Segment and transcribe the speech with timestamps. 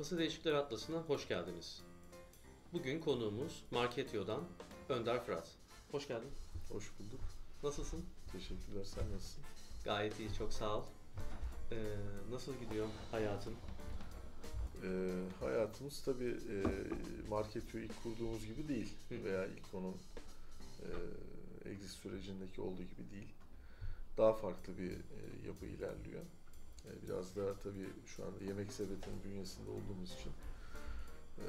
[0.00, 1.82] Kafası Değişikler Atlası'na hoş geldiniz.
[2.72, 4.44] Bugün konuğumuz Marketio'dan
[4.88, 5.48] Önder Fırat.
[5.90, 6.30] Hoş geldin.
[6.72, 7.20] Hoş bulduk.
[7.62, 8.04] Nasılsın?
[8.32, 8.84] Teşekkürler.
[8.84, 9.44] Sen nasılsın?
[9.84, 10.84] Gayet iyi, çok sağ ol.
[11.72, 11.76] Ee,
[12.30, 13.54] nasıl gidiyor hayatın?
[14.84, 16.56] Ee, hayatımız tabii e,
[17.28, 18.92] Marketio ilk kurduğumuz gibi değil.
[19.08, 19.24] Hı.
[19.24, 19.96] Veya ilk onun
[20.82, 20.88] e,
[21.70, 23.28] exit sürecindeki olduğu gibi değil.
[24.18, 26.22] Daha farklı bir e, yapı ilerliyor.
[26.86, 30.32] E, biraz daha tabii şu anda yemek sepetinin bünyesinde olduğumuz için
[31.38, 31.46] e,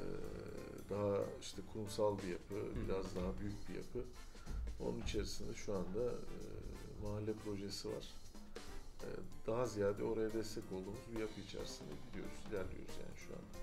[0.90, 2.54] daha işte kurumsal bir yapı,
[2.86, 3.98] biraz daha büyük bir yapı.
[4.80, 6.38] Onun içerisinde şu anda e,
[7.02, 8.08] mahalle projesi var.
[9.46, 13.62] Daha ziyade oraya destek olduğumuz bir yapı içerisinde gidiyoruz, ilerliyoruz yani şu anda.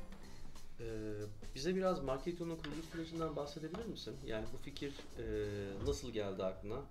[0.80, 1.14] Ee,
[1.56, 4.16] bize biraz Marketio'nun kuruluş sürecinden bahsedebilir misin?
[4.26, 5.26] Yani bu fikir e,
[5.88, 6.81] nasıl geldi aklına?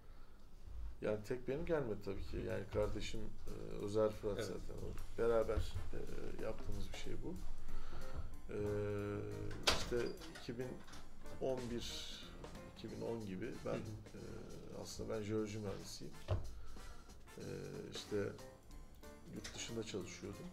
[1.03, 2.37] Yani tek benim gelmedi tabii ki.
[2.37, 4.47] Yani kardeşim e, Özer Fırat Evet.
[4.47, 4.83] zaten.
[4.83, 5.99] O Beraber e,
[6.45, 7.35] yaptığımız bir şey bu.
[8.53, 8.59] E,
[9.79, 9.97] işte
[10.43, 12.29] 2011
[12.79, 14.21] 2010 gibi ben e,
[14.83, 16.13] aslında ben jeoloji mühendisiyim.
[17.39, 17.45] E,
[17.95, 18.17] işte
[19.35, 20.47] yurt dışında çalışıyordum.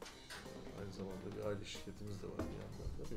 [0.46, 3.16] E, Aynı zamanda bir aile şirketimiz de var bir yandan da.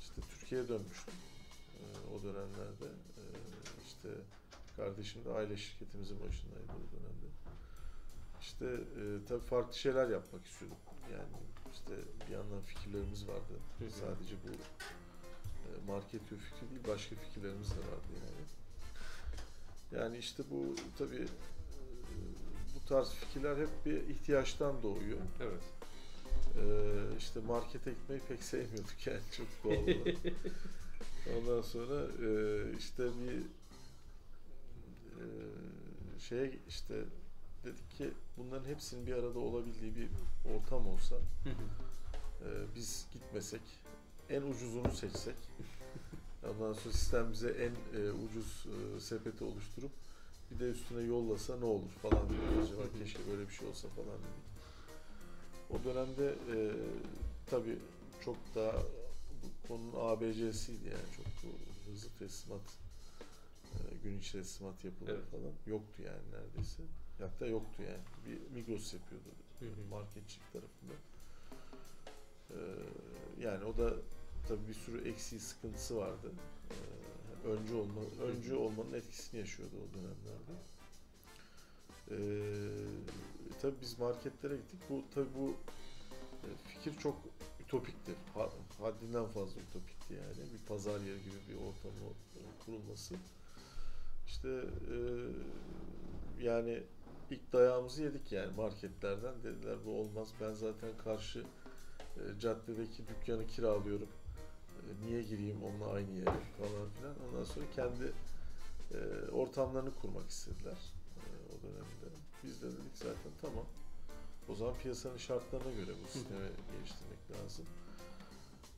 [0.00, 1.14] İşte Türkiye'ye dönmüştüm.
[1.78, 1.82] E,
[2.14, 2.86] o dönemlerde
[3.16, 3.22] e,
[3.86, 4.08] işte
[4.76, 7.26] kardeşim de aile şirketimizin başındaydı o dönemde.
[8.40, 10.78] İşte e, tabii farklı şeyler yapmak istiyorduk.
[11.12, 11.42] Yani
[11.72, 11.92] işte
[12.28, 13.54] bir yandan fikirlerimiz vardı.
[13.78, 13.90] Hı hı.
[13.90, 18.44] Sadece bu e, market fikri değil başka fikirlerimiz de vardı yani.
[20.02, 22.16] Yani işte bu tabii e,
[22.74, 25.18] bu tarz fikirler hep bir ihtiyaçtan doğuyor.
[25.40, 25.62] Evet.
[26.56, 29.96] Ee, işte markete gitmeyi pek sevmiyorduk yani çok doğal.
[31.38, 33.42] Ondan sonra e, işte bir
[35.22, 37.04] e, şeye işte
[37.64, 40.08] dedik ki bunların hepsinin bir arada olabildiği bir
[40.54, 43.60] ortam olsa e, biz gitmesek
[44.30, 45.36] en ucuzunu seçsek
[46.44, 49.92] ondan sonra sistem bize en e, ucuz e, sepeti oluşturup
[50.50, 52.64] bir de üstüne yollasa ne olur falan dedik.
[52.64, 54.52] Acaba keşke böyle bir şey olsa falan dedik.
[55.70, 56.56] O dönemde e,
[57.46, 57.78] tabii
[58.24, 58.72] çok daha
[59.68, 61.26] konunun ABC'siydi yani çok
[61.86, 62.81] hızlı teslimat
[64.02, 65.30] gün içi teslimat yapılıyor Evet.
[65.30, 66.82] falan yoktu yani neredeyse.
[67.18, 68.02] Hatta yoktu yani.
[68.26, 69.24] Bir Migros yapıyordu
[69.58, 69.84] Hı hı.
[69.90, 70.92] marketçilik tarafında.
[72.50, 72.58] E,
[73.40, 73.94] yani o da
[74.48, 76.32] tabii bir sürü eksiği sıkıntısı vardı.
[76.70, 80.52] E, öncü olma öncü olmanın etkisini yaşıyordu o dönemlerde.
[82.10, 82.16] E,
[83.62, 84.80] tabii biz marketlere gittik.
[84.90, 85.56] Bu tabii bu
[86.44, 87.16] e, fikir çok
[87.60, 88.12] ütopikti.
[88.34, 90.52] Ha- Haddinden fazla ütopikti yani.
[90.52, 93.14] Bir pazar yeri gibi bir ortamın e, kurulması.
[94.32, 94.96] İşte e,
[96.44, 96.82] yani
[97.30, 99.34] ilk dayağımızı yedik yani marketlerden.
[99.44, 100.28] Dediler bu olmaz.
[100.40, 101.44] Ben zaten karşı
[102.16, 104.08] e, caddedeki dükkanı kiralıyorum.
[104.76, 106.24] E, niye gireyim onunla aynı yere
[106.58, 107.14] falan filan.
[107.28, 108.12] Ondan sonra kendi
[108.94, 110.78] e, ortamlarını kurmak istediler
[111.16, 112.16] e, o dönemde.
[112.44, 113.64] Biz de dedik zaten tamam.
[114.48, 117.64] O zaman piyasanın şartlarına göre bu sistemi geliştirmek lazım.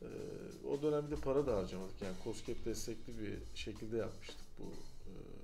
[0.03, 0.09] E,
[0.69, 2.03] o dönemde para da harcamadık.
[2.03, 4.65] Yani COSGAP destekli bir şekilde yapmıştık bu
[5.07, 5.44] e,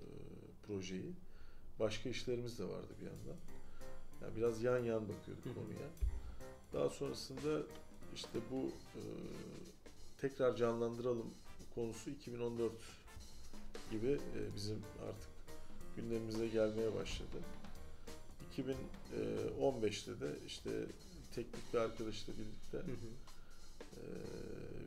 [0.70, 1.12] projeyi.
[1.80, 3.40] Başka işlerimiz de vardı bir yandan.
[4.22, 5.54] Yani biraz yan yan bakıyorduk Hı hı.
[5.54, 5.88] konuya.
[6.72, 7.62] Daha sonrasında
[8.14, 9.02] işte bu e,
[10.20, 11.34] tekrar canlandıralım
[11.74, 12.72] konusu 2014
[13.90, 15.30] gibi e, bizim artık
[15.96, 17.38] gündemimize gelmeye başladı.
[18.56, 20.70] 2015'te de işte
[21.34, 23.10] teknik bir arkadaşla birlikte Hı hı.
[23.96, 24.02] e,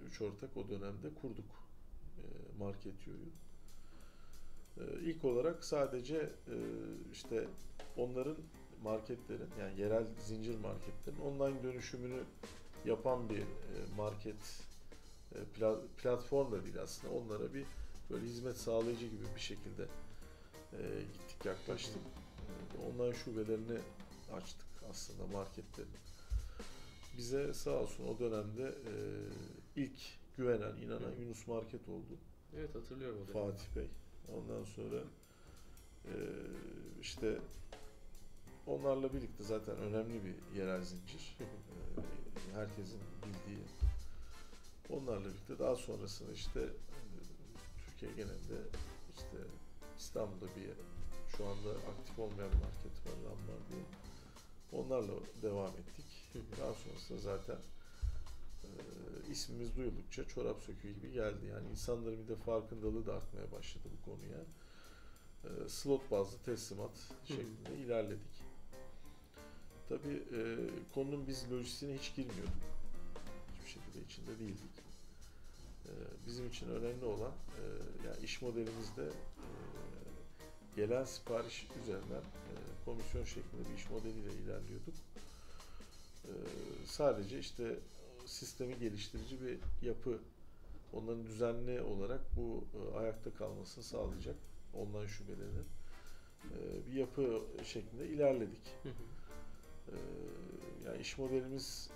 [0.07, 1.45] üç ortak o dönemde kurduk
[2.17, 2.23] e,
[2.59, 3.27] Marketio'yu.
[3.27, 3.42] E,
[5.01, 6.15] ilk olarak sadece
[6.47, 6.55] e,
[7.11, 7.47] işte
[7.97, 8.37] onların
[8.83, 12.23] marketlerin yani yerel zincir marketlerin online dönüşümünü
[12.85, 13.45] yapan bir e,
[13.97, 14.61] market
[15.35, 17.65] e, pla- platform da değil aslında onlara bir
[18.09, 19.87] böyle hizmet sağlayıcı gibi bir şekilde
[21.13, 22.01] gittik yaklaştık.
[22.87, 23.79] Online şubelerini
[24.33, 25.89] açtık aslında marketlerin.
[27.17, 28.75] Bize sağ olsun o dönemde
[29.75, 29.99] ilk
[30.37, 31.11] güvenen, inanan.
[31.19, 32.17] Yunus Market oldu.
[32.57, 33.51] Evet hatırlıyorum o dönemi.
[33.51, 33.87] Fatih Bey.
[34.31, 35.03] Ondan sonra
[36.05, 36.13] e,
[37.01, 37.39] işte
[38.67, 41.37] onlarla birlikte zaten önemli bir yerel zincir.
[42.53, 43.63] E, herkesin bildiği.
[44.89, 46.99] Onlarla birlikte daha sonrasında işte e,
[47.85, 48.61] Türkiye genelinde
[49.15, 49.37] işte
[49.97, 50.69] İstanbul'da bir
[51.37, 53.83] şu anda aktif olmayan market var, RAM var diye.
[54.71, 56.05] Onlarla devam ettik.
[56.59, 57.57] Daha sonrasında zaten
[59.31, 61.45] ismimiz duyuldukça çorap söküğü gibi geldi.
[61.45, 64.39] Yani insanların bir de farkındalığı da artmaya başladı bu konuya.
[65.43, 66.91] E, slot bazlı teslimat
[67.25, 68.43] şeklinde ilerledik.
[69.89, 70.39] Tabii e,
[70.93, 72.63] konunun biz lojistiğine hiç girmiyorduk.
[73.55, 74.75] Hiçbir şekilde içinde değildik.
[75.85, 75.91] E,
[76.27, 77.63] bizim için önemli olan e,
[78.07, 79.47] yani iş modelimizde e,
[80.75, 82.53] gelen sipariş üzerinden e,
[82.85, 84.95] komisyon şeklinde bir iş modeliyle ilerliyorduk.
[86.25, 86.31] E,
[86.85, 87.79] sadece işte
[88.25, 90.19] sistemi geliştirici bir yapı
[90.93, 94.35] onların düzenli olarak bu e, ayakta kalmasını sağlayacak
[94.73, 95.65] online şubelerinin
[96.51, 98.61] e, bir yapı şeklinde ilerledik.
[98.83, 98.93] Hı hı.
[99.91, 99.95] E,
[100.85, 101.89] yani iş modelimiz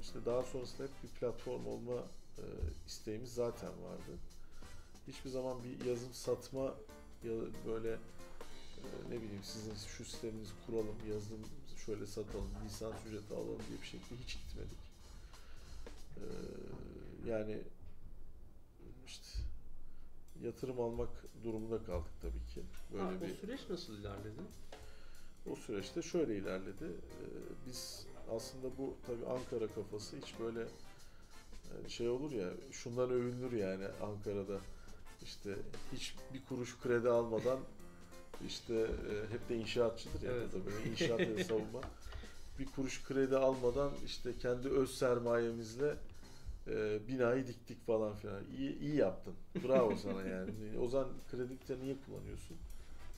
[0.00, 2.04] işte daha sonrasında hep bir platform olma
[2.38, 2.44] e,
[2.86, 4.18] isteğimiz zaten vardı.
[5.08, 6.74] Hiçbir zaman bir yazım satma
[7.24, 7.32] ya
[7.66, 11.44] böyle e, ne bileyim sizin şu sisteminizi kuralım, yazılım
[11.86, 14.83] şöyle satalım, lisans ücreti alalım diye bir şekilde hiç gitmedik.
[16.16, 16.24] E,
[17.30, 17.62] yani
[19.06, 19.26] işte
[20.42, 21.10] yatırım almak
[21.44, 22.62] durumunda kaldık tabii ki.
[22.92, 24.40] Böyle Ha, bir O süreç nasıl ilerledi?
[25.46, 26.84] o süreçte şöyle ilerledi.
[26.84, 27.26] Ee,
[27.66, 30.66] biz aslında bu tabii Ankara kafası hiç böyle
[31.88, 34.58] şey olur ya şundan övünür yani Ankara'da
[35.22, 35.56] işte
[35.92, 37.58] hiç bir kuruş kredi almadan
[38.46, 40.52] işte e, hep de inşaatçıdır ya Evet.
[40.52, 41.80] da böyle inşaat ve savunma.
[42.58, 45.94] Bir kuruş kredi almadan işte kendi öz sermayemizle
[46.66, 48.42] e, binayı diktik falan filan.
[48.58, 49.34] İyi, iyi yaptın.
[49.64, 50.52] Bravo sana yani.
[50.80, 52.56] O zaman kredi biten niye kullanıyorsun?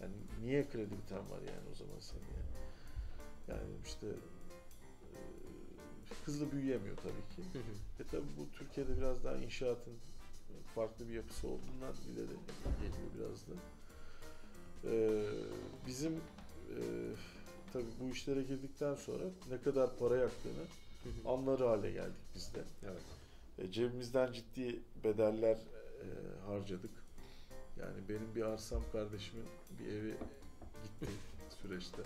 [0.00, 2.66] Yani niye kredi biten var yani o zaman senin yani?
[3.48, 5.18] Yani işte e,
[6.24, 7.58] hızlı büyüyemiyor tabii ki.
[8.00, 9.94] E tabii bu Türkiye'de biraz daha inşaatın
[10.74, 12.36] farklı bir yapısı olduğundan ileri
[12.80, 13.52] geliyor biraz da.
[14.84, 15.22] Ee,
[15.86, 16.78] bizim e,
[17.76, 20.64] tabii bu işlere girdikten sonra ne kadar para yaktığını
[21.26, 22.64] anları hale geldik biz de.
[22.82, 23.02] Evet.
[23.58, 26.06] E, cebimizden ciddi bedeller e,
[26.46, 26.90] harcadık.
[27.80, 29.44] Yani benim bir arsam kardeşimin
[29.80, 30.14] bir evi
[30.82, 31.12] gitti
[31.62, 32.02] süreçte.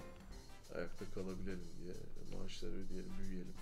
[0.74, 1.94] Ayakta kalabilelim diye
[2.38, 3.54] maaşları ödeyelim, büyüyelim.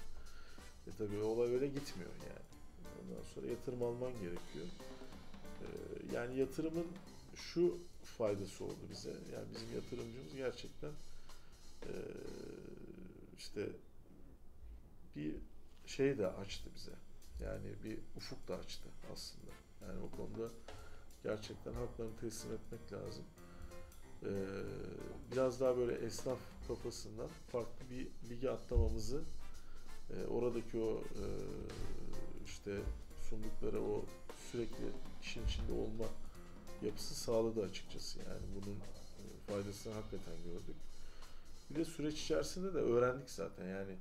[0.87, 2.47] E tabii olay öyle gitmiyor yani.
[3.03, 4.67] Ondan sonra yatırım alman gerekiyor.
[5.63, 5.67] E,
[6.15, 6.87] yani yatırımın
[7.35, 9.11] şu faydası oldu bize.
[9.11, 10.91] Yani bizim yatırımcımız gerçekten
[11.83, 11.95] e,
[13.39, 13.69] işte
[15.17, 15.35] bir
[15.87, 16.93] şey de açtı bize.
[17.45, 19.51] Yani bir ufuk da açtı aslında.
[19.83, 20.53] Yani o konuda
[21.23, 23.25] gerçekten haklarını teslim etmek lazım.
[24.23, 24.29] Ee,
[25.33, 26.39] biraz daha böyle esnaf
[26.69, 29.23] kafasından farklı bir lige atlamamızı
[30.11, 31.25] e, oradaki o e,
[32.45, 32.81] işte
[33.31, 34.05] sundukları o
[34.53, 34.85] sürekli
[35.23, 36.05] işin içinde olma
[36.83, 38.19] yapısı sağladı açıkçası.
[38.19, 40.77] Yani bunun e, faydasını hakikaten gördük.
[41.71, 43.97] Bir de süreç içerisinde de öğrendik zaten yani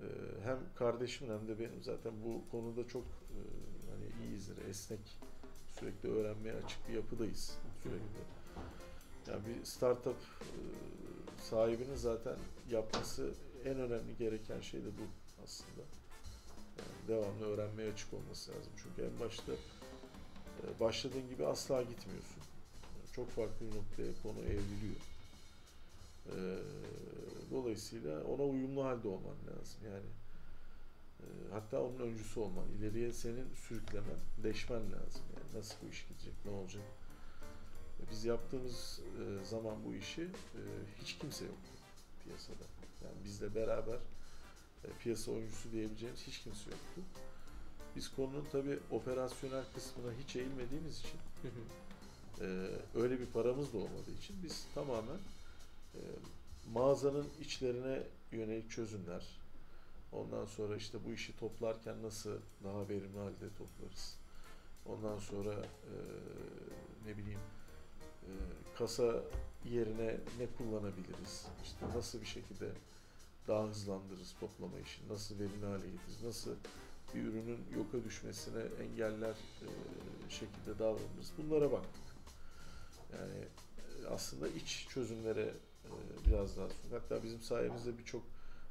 [0.00, 0.06] e,
[0.44, 3.38] hem kardeşim hem de benim zaten bu konuda çok e,
[3.90, 5.18] hani iyiyizdir, esnek,
[5.80, 8.24] sürekli öğrenmeye açık bir yapıdayız sürekli.
[9.28, 10.58] Yani bir startup e,
[11.42, 12.36] sahibinin zaten
[12.70, 13.34] yapması
[13.64, 15.02] en önemli gereken şey de bu
[15.44, 15.82] aslında.
[16.78, 18.72] Yani devamlı öğrenmeye açık olması lazım.
[18.82, 22.42] Çünkü en başta e, başladığın gibi asla gitmiyorsun.
[23.12, 25.13] Çok farklı bir noktaya konu evriliyor.
[26.26, 26.58] E,
[27.50, 29.80] dolayısıyla ona uyumlu halde olman lazım.
[29.86, 30.06] Yani
[31.20, 35.22] e, hatta onun öncüsü olman, ileriye senin sürüklemen, deşmen lazım.
[35.36, 36.82] Yani nasıl bu iş gidecek, ne olacak?
[38.00, 40.62] E, Biz yaptığımız e, zaman bu işi e,
[41.00, 41.70] hiç kimse yoktu
[42.24, 42.64] piyasada.
[43.04, 43.98] Yani bizle beraber
[44.84, 47.00] e, piyasa oyuncusu diyebileceğimiz hiç kimse yoktu.
[47.96, 51.20] Biz konunun tabi operasyonel kısmına hiç eğilmediğimiz için
[52.40, 55.33] ee, öyle bir paramız da olmadığı için biz tamamen e,
[56.72, 59.40] mağazanın içlerine yönelik çözümler,
[60.12, 64.16] ondan sonra işte bu işi toplarken nasıl daha verimli halde toplarız,
[64.86, 65.94] ondan sonra e,
[67.06, 67.40] ne bileyim
[68.22, 68.30] e,
[68.78, 69.22] kasa
[69.70, 72.68] yerine ne kullanabiliriz, işte nasıl bir şekilde
[73.48, 76.54] daha hızlandırırız toplama işini, nasıl verimli hale getiririz, nasıl
[77.14, 79.68] bir ürünün yoka düşmesine engeller e,
[80.28, 81.32] şekilde davranırız.
[81.38, 82.04] Bunlara baktık.
[83.12, 85.54] Yani e, aslında iç çözümlere
[86.26, 86.92] biraz daha sunduk.
[86.92, 88.22] Hatta bizim sayemizde birçok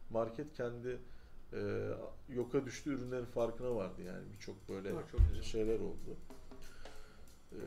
[0.10, 0.98] market kendi
[1.54, 1.90] e,
[2.30, 4.02] yoka düştüğü ürünlerin farkına vardı.
[4.02, 5.44] Yani birçok böyle Ha, çok güzel.
[5.44, 6.18] şeyler oldu.
[7.52, 7.60] E,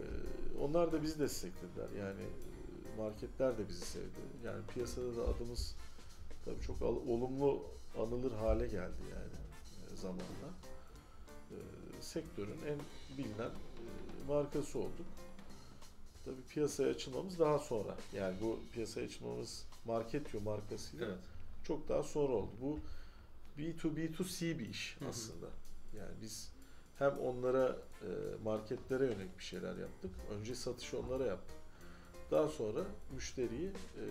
[0.61, 1.89] onlar da bizi desteklediler.
[1.99, 4.21] Yani e, marketler de bizi sevdi.
[4.45, 5.77] Yani piyasada da adımız
[6.45, 7.63] tabii çok olumlu
[7.99, 9.37] anılır hale geldi yani
[9.93, 10.51] e, zamanla.
[11.51, 11.57] E,
[12.01, 12.79] sektörün en
[13.19, 15.07] bilinen e, markası olduk.
[16.27, 17.97] Tabii piyasaya açılmamız daha sonra.
[18.13, 21.19] Yani bu piyasaya açılmamız Marketyo markasıyla Evet.
[21.65, 22.51] çok daha sonra oldu.
[22.61, 22.79] Bu
[23.59, 25.09] B2B2C bir iş Hı hı.
[25.09, 25.47] aslında.
[25.99, 26.53] Yani biz
[26.99, 28.09] hem onlara e,
[28.45, 30.11] marketlere yönelik bir şeyler yaptık.
[30.31, 31.57] Önce satışı onlara yaptık.
[32.31, 32.81] Daha sonra
[33.15, 34.05] müşteriyi e,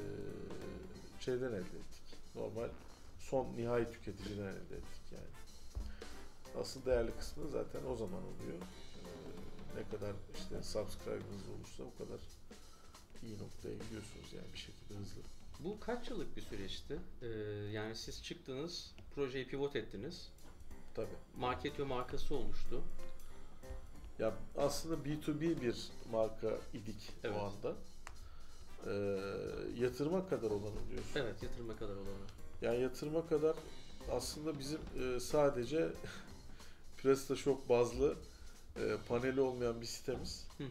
[1.20, 2.04] şeyden elde ettik.
[2.36, 2.70] Normal
[3.20, 6.62] son nihai tüketiciden elde ettik yani.
[6.62, 8.58] asıl değerli kısmı zaten o zaman oluyor.
[9.76, 12.20] Ne kadar işte subscriber'ınız olursa o kadar
[13.24, 15.22] iyi noktaya gidiyorsunuz yani bir şekilde hızlı.
[15.60, 17.00] Bu kaç yıllık bir süreçti?
[17.22, 17.28] Ee,
[17.72, 20.32] yani siz çıktınız, projeyi pivot ettiniz.
[20.96, 21.16] Tabii.
[21.38, 22.82] Marketio markası oluştu.
[24.20, 27.36] Ya aslında B2B bir marka idik Evet.
[27.38, 27.76] o anda.
[28.88, 28.92] Ee,
[29.84, 31.12] yatırıma kadar olanı diyorsun.
[31.16, 32.26] Evet, yatırıma kadar olanı.
[32.62, 33.56] Yani yatırıma kadar
[34.12, 35.90] aslında bizim e, sadece
[36.98, 38.16] PrestaShop bazlı
[38.76, 40.48] e, paneli olmayan bir sitemiz.
[40.58, 40.70] Hı hı.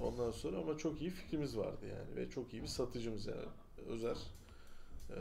[0.00, 3.44] Ondan sonra ama çok iyi fikrimiz vardı yani ve çok iyi bir satıcımız yani.
[3.88, 4.16] Özer
[5.10, 5.16] e,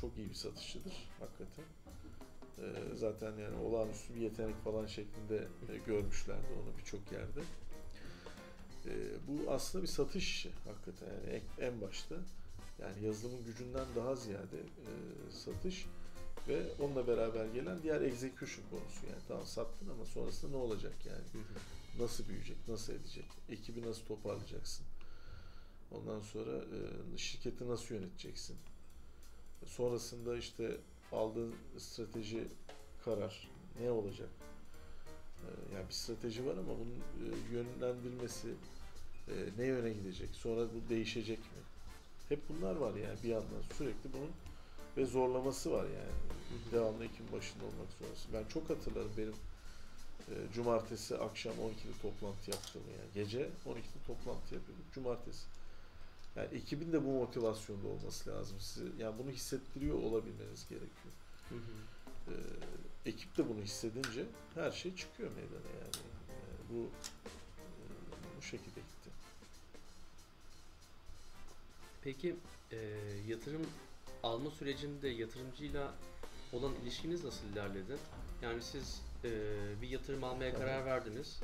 [0.00, 1.64] çok iyi bir satışçıdır hakikaten.
[2.58, 5.36] E, zaten yani olağanüstü bir yetenek falan şeklinde
[5.72, 7.40] e, görmüşlerdi onu birçok yerde.
[8.86, 8.92] E,
[9.28, 12.14] bu aslında bir satış işi hakikaten yani en- en başta.
[12.80, 14.90] Yani yazılımın gücünden daha ziyade e,
[15.30, 15.86] satış
[16.48, 21.44] ve onunla beraber gelen diğer execution konusu yani tamam sattın ama sonrasında ne olacak yani?
[21.98, 24.86] Nasıl büyüyecek, nasıl edecek, ekibi nasıl toparlayacaksın.
[25.90, 28.56] Ondan sonra e, şirketi nasıl yöneteceksin.
[29.66, 30.76] Sonrasında işte
[31.12, 32.48] aldığın strateji
[33.04, 33.48] karar
[33.80, 34.28] ne olacak?
[35.42, 38.48] E, yani bir strateji var ama bunun e, yönlendirmesi
[39.28, 40.30] e, ne yöne gidecek?
[40.32, 41.62] Sonra bu değişecek mi?
[42.28, 44.30] Hep bunlar var yani bir yandan sürekli bunun
[44.96, 46.12] ve zorlaması var yani.
[46.48, 46.72] Hı hı.
[46.72, 48.32] Devamlı ekibin başında olmak zorundasın.
[48.32, 49.34] Ben çok hatırlarım benim
[50.30, 53.10] e, cumartesi akşam 12'de toplantı yaptığımı yani.
[53.14, 54.92] Gece 12'de toplantı yapıyorduk.
[54.94, 55.46] Cumartesi.
[56.36, 58.60] Yani ekibin de bu motivasyonda olması lazım.
[58.60, 61.14] Size, yani bunu hissettiriyor olabilmeniz gerekiyor.
[61.48, 62.32] Hı hı.
[62.32, 62.34] E,
[63.10, 65.96] ekip de bunu hissedince her şey çıkıyor meydana yani.
[66.28, 67.86] Yani bu e,
[68.38, 69.10] bu şekilde gitti.
[72.02, 72.36] Peki
[72.72, 72.76] e,
[73.28, 73.66] yatırım
[74.22, 75.94] alma sürecinde yatırımcıyla
[76.52, 77.96] olan ilişkiniz nasıl ilerledi?
[78.42, 79.30] Yani siz e,
[79.82, 80.60] bir yatırım almaya Tabii.
[80.60, 81.40] karar verdiniz.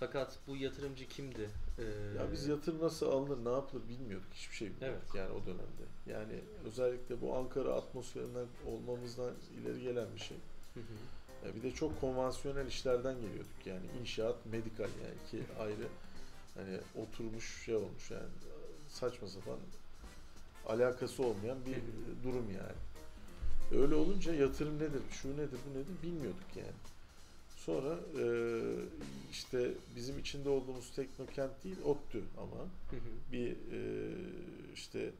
[0.00, 1.50] Fakat bu yatırımcı kimdi?
[1.78, 1.82] E,
[2.18, 4.28] Ya biz yatırım nasıl alınır, ne yapılır bilmiyorduk.
[4.34, 5.14] Hiçbir şey bilmiyorduk Evet.
[5.14, 5.84] yani o dönemde.
[6.06, 10.36] Yani özellikle bu Ankara atmosferinden olmamızdan ileri gelen bir şey.
[10.74, 11.46] Hı hı.
[11.48, 15.88] Ya bir de çok konvansiyonel işlerden geliyorduk yani inşaat, medikal yani iki ayrı
[16.54, 18.28] hani oturmuş şey olmuş yani
[18.88, 19.58] saçma sapan
[20.66, 21.76] alakası olmayan bir
[22.24, 22.78] durum yani.
[23.82, 26.76] Öyle olunca yatırım nedir, şu nedir, bu nedir bilmiyorduk yani.
[27.56, 28.24] Sonra e,
[29.30, 33.32] işte bizim içinde olduğumuz Teknokent değil, ODTÜ ama Hı hı.
[33.32, 34.12] bir e,
[34.74, 35.12] işte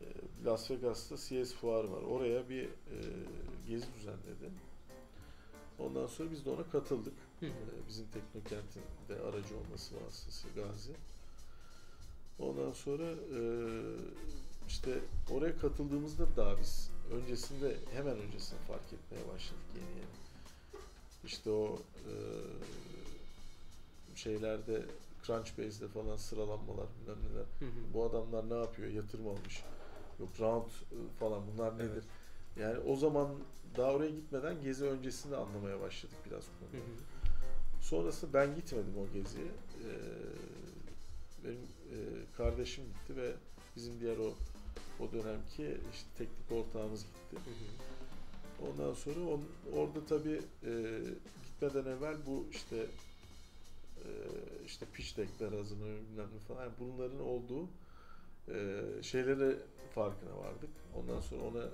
[0.00, 0.06] e,
[0.44, 2.02] Las Vegas'ta CS fuarı var.
[2.02, 2.98] Oraya bir e,
[3.68, 4.50] gezi düzenledi.
[5.78, 7.14] Ondan sonra biz de ona katıldık.
[7.40, 7.50] Hı hı.
[7.50, 10.92] E, bizim Teknokent'in de aracı olması vasıtasıyla Gazi.
[12.38, 13.40] Ondan sonra e,
[14.68, 14.98] işte
[15.30, 20.06] oraya katıldığımızda daha biz öncesinde hemen öncesinde fark etmeye başladık yeni yeni.
[21.24, 22.12] İşte o e,
[24.14, 24.82] şeylerde
[25.26, 27.44] Crunchbase'de falan sıralanmalar bilmem neler.
[27.58, 27.94] Hı hı.
[27.94, 28.88] Bu adamlar ne yapıyor?
[28.88, 29.62] Yatırım almış.
[30.20, 31.90] Yok round e, falan bunlar nedir?
[31.92, 32.04] Evet.
[32.60, 33.28] Yani o zaman
[33.76, 36.84] daha oraya gitmeden gezi öncesinde anlamaya başladık biraz konuyu.
[36.86, 36.90] hı.
[37.80, 39.46] Sonrasında ben gitmedim o geziye.
[39.46, 39.90] Ee,
[41.44, 41.58] benim
[41.92, 41.98] e,
[42.36, 43.32] kardeşim gitti ve
[43.76, 44.34] bizim diğer o
[45.00, 47.36] o dönemki işte teknik ortağımız gitti.
[47.44, 48.70] Hı hı.
[48.70, 51.00] Ondan sonra on, orada tabii e,
[51.44, 52.76] gitmeden evvel bu işte
[53.96, 54.08] e,
[54.66, 56.62] işte pitch deckler hazırlanıyor bilmem ne falan.
[56.62, 57.68] Yani bunların olduğu
[58.48, 59.56] e, şeylere
[59.94, 60.70] farkına vardık.
[60.96, 61.64] Ondan sonra ona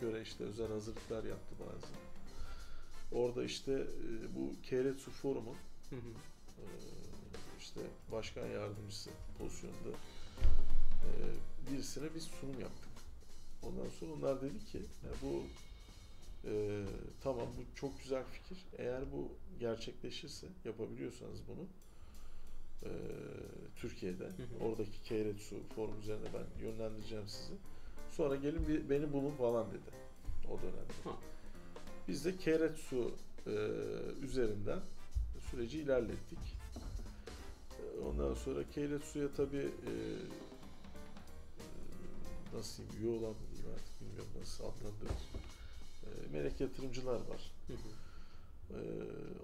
[0.00, 1.86] göre işte özel hazırlıklar yaptı bazı.
[3.12, 5.56] Orada işte e, bu Keiretsu Forum'un
[5.92, 5.96] e,
[7.68, 7.80] işte
[8.12, 9.88] başkan yardımcısı pozisyonunda
[11.04, 11.10] e,
[11.70, 12.88] birisine biz sunum yaptık.
[13.62, 15.42] Ondan sonra onlar dedi ki "Ya bu
[16.48, 16.82] e,
[17.22, 18.58] tamam bu çok güzel fikir.
[18.78, 19.28] Eğer bu
[19.60, 21.66] gerçekleşirse yapabiliyorsanız bunu
[22.82, 22.90] e,
[23.76, 24.64] Türkiye'de Hı hı.
[24.64, 27.52] oradaki Keiretsu forum üzerine ben yönlendireceğim sizi.
[28.10, 29.90] Sonra gelin bir, beni bulun falan dedi
[30.50, 31.18] o dönemde.
[32.08, 33.14] Biz de Keiretsu
[33.46, 33.50] e,
[34.22, 34.80] üzerinden
[35.50, 36.57] süreci ilerlettik.
[38.06, 39.92] Ondan sonra Keiretsu'ya tabii e,
[41.60, 45.22] e, nasıl diyeyim, üye olan mı diyeyim artık bilmiyorum nasıl adlandırır.
[46.04, 47.52] E, melek yatırımcılar var.
[47.66, 47.88] Hı hı.
[48.70, 48.80] E,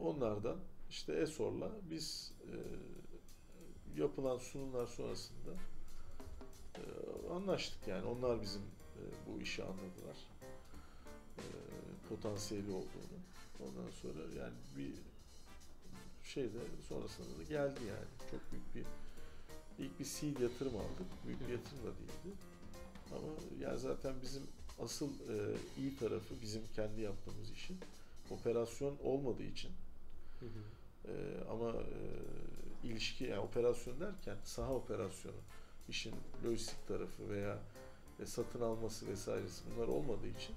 [0.00, 0.56] onlardan
[0.90, 2.54] işte ESOR'la biz e,
[4.00, 5.50] yapılan sunumlar sonrasında
[6.76, 6.82] e,
[7.32, 8.06] anlaştık yani.
[8.06, 10.16] Onlar bizim e, bu işi anladılar.
[11.38, 11.44] E,
[12.08, 13.18] potansiyeli olduğunu.
[13.60, 14.94] Ondan sonra yani bir
[16.34, 18.30] şey de sonrasında da geldi yani.
[18.30, 18.84] Çok büyük bir
[19.84, 21.06] ilk bir seed yatırım aldık.
[21.26, 22.36] Büyük bir yatırım da değildi.
[23.12, 23.26] Ama
[23.60, 24.42] yani zaten bizim
[24.82, 27.78] asıl e, iyi tarafı bizim kendi yaptığımız işin
[28.30, 29.70] operasyon olmadığı için
[30.40, 31.12] Hı hı.
[31.12, 31.98] e, ama e,
[32.88, 35.36] ilişki yani operasyon derken saha operasyonu
[35.88, 36.14] işin
[36.44, 37.58] lojistik tarafı veya
[38.20, 40.56] e, satın alması vesairesi bunlar olmadığı için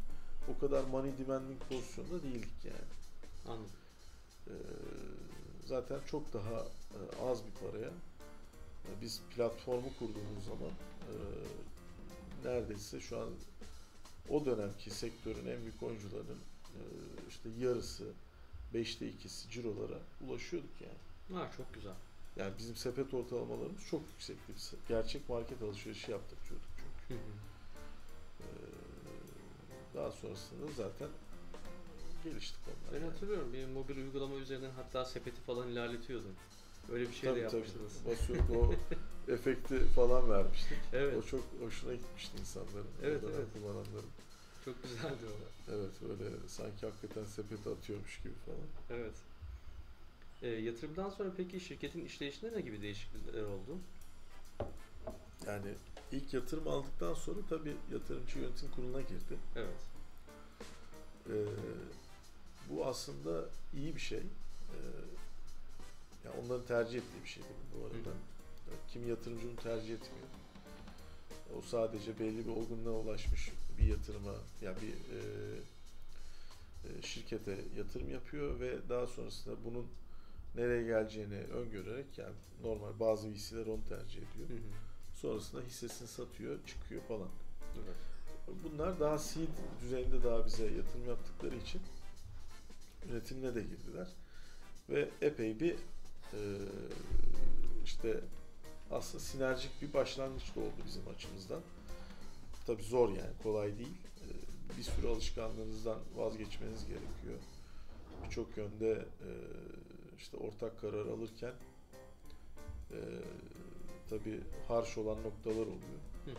[0.56, 2.88] o kadar money demanding pozisyonda değildik yani.
[3.48, 3.72] Anladım.
[4.48, 4.54] E,
[5.68, 7.88] zaten çok daha e, az bir paraya
[8.86, 10.72] e, biz platformu kurduğumuz zaman
[11.02, 11.14] e,
[12.46, 13.30] neredeyse şu an
[14.30, 16.82] o dönemki sektörün en büyük oyuncularının e,
[17.30, 18.12] işte yarısı,
[18.74, 21.40] beşte ikisi cirolara ulaşıyorduk yani.
[21.40, 21.96] Ha, çok güzel.
[22.36, 24.54] Yani bizim sepet ortalamalarımız çok yüksekti.
[24.56, 27.22] Biz gerçek market alışverişi yaptık diyorduk çünkü.
[27.22, 27.32] Hı hı.
[28.40, 28.48] Ee,
[29.96, 31.08] daha sonrasında zaten
[32.30, 32.94] geliştik onlar.
[32.94, 33.12] Ben yani.
[33.12, 36.36] hatırlıyorum bir mobil uygulama üzerinden hatta sepeti falan ilerletiyordun.
[36.92, 37.58] Öyle bir şey de Tabii, tabii.
[37.58, 37.94] yapmıştınız.
[38.06, 38.74] Basıyorduk o
[39.32, 40.78] efekti falan vermiştik.
[40.94, 41.18] Evet.
[41.18, 42.88] O çok hoşuna gitmişti insanların.
[43.04, 43.46] Evet, evet.
[43.54, 44.12] kullananların.
[44.66, 45.72] Çok güzeldi o.
[45.72, 49.00] Evet öyle sanki hakikaten sepete atıyormuş gibi falan.
[49.02, 49.16] Evet.
[50.42, 53.78] E, yatırımdan sonra peki şirketin işleyişinde ne gibi değişiklikler oldu?
[55.48, 55.74] Yani
[56.12, 59.38] ilk yatırım aldıktan sonra tabii yatırımcı yönetim kuruluna girdi.
[59.56, 59.80] Evet.
[61.30, 61.34] Ee,
[62.70, 64.20] bu aslında iyi bir şey.
[64.20, 64.78] Ee,
[66.26, 67.96] yani onların tercih ettiği bir şeydi bu arada.
[67.96, 68.18] Hı hı.
[68.70, 70.28] Evet, Kim yatırımcı tercih etmiyor.
[71.58, 75.20] O sadece belli bir olgunluğa ulaşmış bir yatırıma, yani bir e,
[76.86, 79.88] e, şirkete yatırım yapıyor ve daha sonrasında bunun
[80.56, 84.50] nereye geleceğini öngörerek yani normal bazı VC'ler onu tercih ediyor.
[84.50, 85.18] Hı hı.
[85.22, 87.30] Sonrasında hissesini satıyor, çıkıyor falan.
[87.76, 87.96] Evet.
[88.64, 89.48] Bunlar daha seed
[89.82, 91.82] düzeyinde daha bize yatırım yaptıkları için
[93.10, 94.08] üretimine de girdiler.
[94.90, 95.74] Ve epey bir
[96.34, 96.40] e,
[97.86, 98.20] işte
[98.92, 101.62] aslında sinerjik bir başlangıç da oldu bizim açımızdan.
[102.66, 103.98] Tabi zor yani kolay değil.
[104.18, 104.28] E,
[104.78, 107.40] bir sürü alışkanlığınızdan vazgeçmeniz gerekiyor.
[108.26, 109.30] Birçok yönde e,
[110.18, 111.54] işte ortak karar alırken
[112.92, 113.00] e,
[114.10, 116.00] tabi harş olan noktalar oluyor.
[116.26, 116.36] Hı hı.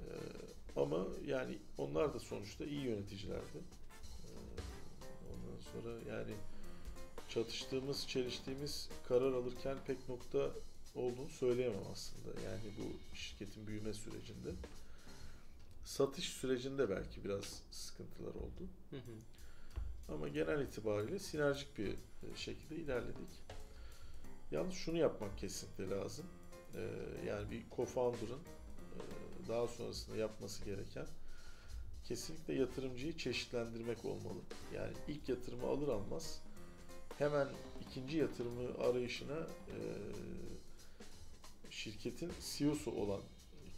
[0.00, 3.58] Ee, ama yani onlar da sonuçta iyi yöneticilerdi.
[5.82, 6.34] Sonra yani
[7.28, 10.50] çatıştığımız, çeliştiğimiz karar alırken pek nokta
[10.94, 12.28] olduğunu söyleyemem aslında.
[12.28, 14.50] Yani bu şirketin büyüme sürecinde.
[15.84, 18.68] Satış sürecinde belki biraz sıkıntılar oldu.
[18.90, 20.14] Hı hı.
[20.14, 21.96] Ama genel itibariyle sinerjik bir
[22.36, 23.42] şekilde ilerledik.
[24.50, 26.26] Yalnız şunu yapmak kesinlikle lazım.
[26.74, 26.80] Ee,
[27.26, 28.40] yani bir co-founder'ın
[28.94, 31.06] e, daha sonrasında yapması gereken
[32.08, 34.40] kesinlikle yatırımcıyı çeşitlendirmek olmalı.
[34.74, 36.42] Yani ilk yatırımı alır almaz
[37.18, 37.48] hemen
[37.80, 39.76] ikinci yatırımı arayışına e,
[41.70, 43.20] şirketin CEO'su olan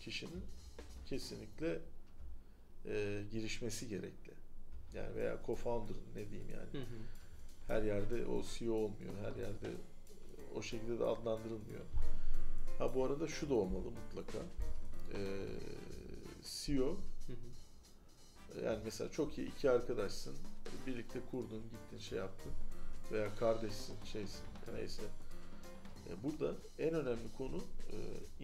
[0.00, 0.42] kişinin
[1.06, 1.78] kesinlikle
[2.86, 4.32] e, girişmesi gerekli.
[4.94, 6.84] Yani veya co-founder'ın ne diyeyim yani.
[6.84, 6.98] Hı hı.
[7.66, 9.14] Her yerde o CEO olmuyor.
[9.22, 9.76] Her yerde
[10.54, 11.84] o şekilde de adlandırılmıyor.
[12.78, 14.38] Ha bu arada şu da olmalı mutlaka.
[15.14, 15.46] Ee,
[16.42, 16.96] CEO.
[18.64, 20.36] Yani mesela çok iyi iki arkadaşsın.
[20.86, 22.52] Birlikte kurdun, gittin şey yaptın.
[23.12, 24.42] Veya kardeşsin, şeysin,
[24.74, 25.02] neyse.
[26.08, 27.56] E, Burada en önemli konu
[27.92, 27.96] e,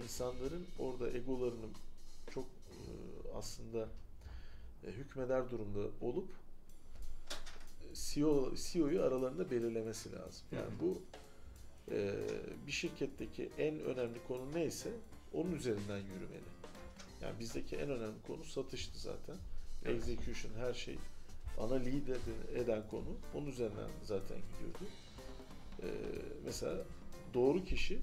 [0.03, 1.66] insanların orada egolarını
[2.31, 2.81] çok e,
[3.35, 3.88] aslında
[4.83, 6.29] hükmeder durumda olup
[7.95, 10.47] CEO CEO'yu aralarında belirlemesi lazım.
[10.53, 11.03] Yani bu
[11.90, 12.14] e,
[12.66, 14.90] bir şirketteki en önemli konu neyse
[15.33, 16.57] onun üzerinden yürümeli.
[17.23, 19.37] Yani bizdeki en önemli konu satıştı zaten.
[19.87, 19.96] Evet.
[19.96, 20.99] Execution her şey
[21.61, 22.09] ana lead
[22.55, 24.85] eden- konu onun üzerinden zaten gidiyordu.
[25.83, 25.87] E,
[26.44, 26.77] mesela
[27.35, 27.99] doğru kişi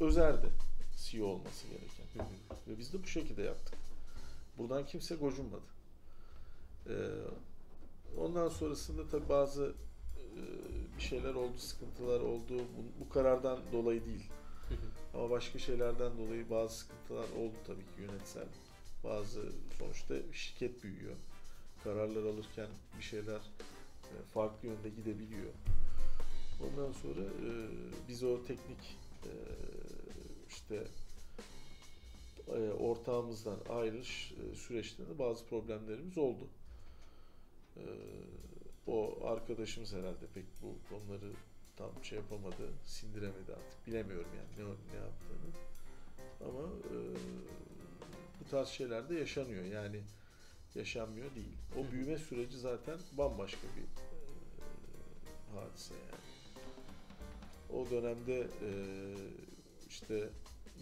[0.00, 0.46] özerdi
[0.96, 2.04] CEO olması gereken.
[2.14, 2.72] Hı hı.
[2.72, 3.78] Ve biz de bu şekilde yaptık.
[4.58, 5.62] Buradan kimse gocunmadı.
[6.88, 6.92] Ee,
[8.18, 9.74] ondan sonrasında tabi bazı
[10.16, 10.40] e,
[10.96, 12.58] bir şeyler oldu, sıkıntılar oldu.
[12.58, 14.26] Bu, bu karardan dolayı değil.
[14.68, 15.18] Hı hı.
[15.18, 18.46] Ama başka şeylerden dolayı bazı sıkıntılar oldu tabii ki yönetsel.
[19.04, 21.16] Bazı sonuçta şirket büyüyor.
[21.84, 23.40] Kararlar alırken bir şeyler
[24.04, 25.52] e, farklı yönde gidebiliyor.
[26.62, 27.50] Ondan sonra e,
[28.08, 29.32] biz o teknik e,
[30.48, 30.86] işte
[32.78, 36.48] ortağımızdan ayrılış süreçlerinde bazı problemlerimiz oldu.
[38.86, 41.32] O arkadaşımız herhalde pek bu konuları
[41.76, 43.86] tam şey yapamadı, sindiremedi artık.
[43.86, 45.50] Bilemiyorum yani ne, ne yaptığını.
[46.40, 46.68] Ama
[48.48, 49.64] tarz şeyler de yaşanıyor.
[49.64, 50.00] Yani
[50.74, 51.56] yaşanmıyor değil.
[51.76, 56.28] O büyüme süreci zaten bambaşka bir e, hadise yani.
[57.72, 58.70] O dönemde e,
[59.88, 60.28] işte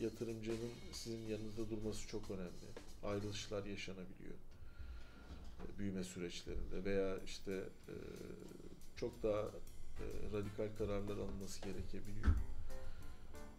[0.01, 2.67] yatırımcının sizin yanınızda durması çok önemli.
[3.05, 4.35] Ayrılışlar yaşanabiliyor.
[5.61, 7.53] e, büyüme süreçlerinde veya işte
[7.89, 7.95] e,
[8.97, 12.35] çok daha e, radikal kararlar alınması gerekebiliyor.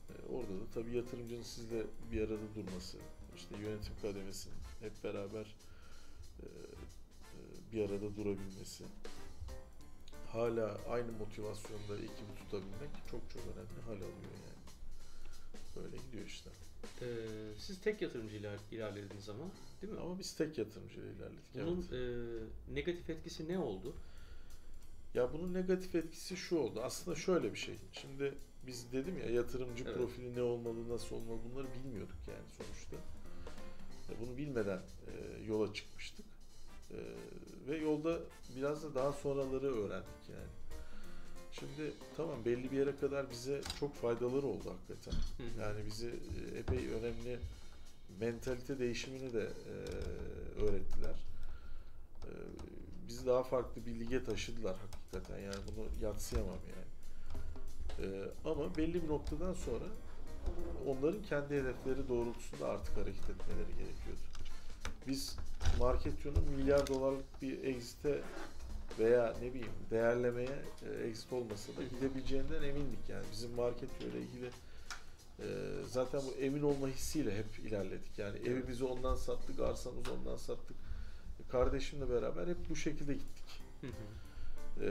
[0.09, 2.97] E, orada da tabii yatırımcının sizle bir arada durması,
[3.38, 5.56] işte yönetim kademesinin hep beraber
[6.39, 7.39] e, e,
[7.73, 8.84] bir arada durabilmesi,
[10.28, 14.58] hala aynı motivasyonda ekibi tutabilmek çok çok önemli hal alıyor yani.
[15.76, 16.50] Böyle gidiyor işte.
[17.02, 17.06] Ee,
[17.58, 19.43] siz tek yatırımcıyla ilerlediniz ama
[19.82, 20.00] değil mi?
[20.00, 21.56] Ama biz tek yatırımcıyla ilerledik.
[21.56, 21.93] Bunun evet.
[22.71, 23.93] e, negatif etkisi ne oldu?
[25.13, 26.82] Ya bunun negatif etkisi şu oldu.
[26.84, 27.76] Aslında şöyle bir şey.
[27.93, 28.34] Şimdi
[28.67, 29.97] biz dedim ya yatırımcı Evet.
[29.97, 32.97] profili ne olmalı, nasıl olmalı bunları bilmiyorduk yani sonuçta.
[34.09, 36.25] E, Bunu bilmeden e, yola çıkmıştık.
[36.91, 36.97] E,
[37.67, 38.19] ve yolda
[38.55, 40.47] biraz da daha sonraları öğrendik yani.
[41.51, 45.19] Şimdi tamam belli bir yere kadar bize çok faydaları oldu hakikaten.
[45.61, 46.13] Yani bizi
[46.57, 47.39] epey önemli
[48.19, 49.73] mentalite değişimini de e,
[50.61, 51.15] öğrettiler.
[52.23, 52.31] E,
[53.07, 55.41] bizi daha farklı bir lige taşıdılar hakikaten.
[55.43, 56.87] Yani bunu yatsıyamam yani.
[58.07, 59.85] E, ama belli bir noktadan sonra
[60.88, 64.21] onların kendi hedefleri doğrultusunda artık hareket etmeleri gerekiyordu.
[65.07, 65.38] Biz
[65.79, 68.21] Marketion'un milyar dolarlık bir exit'e
[68.99, 73.25] veya ne bileyim değerlemeye e, exit olmasa da gidebileceğinden emindik yani.
[73.31, 74.49] Bizim Marketio ile ilgili
[75.39, 75.45] e,
[75.89, 78.17] zaten bu emin olma hissiyle hep ilerledik.
[78.19, 78.47] Yani Evet.
[78.47, 80.77] evimizi ondan sattık, arsamızı ondan sattık.
[81.51, 83.62] Kardeşimle beraber hep bu şekilde gittik.
[83.81, 83.91] Hı hı.
[84.81, 84.89] Ee,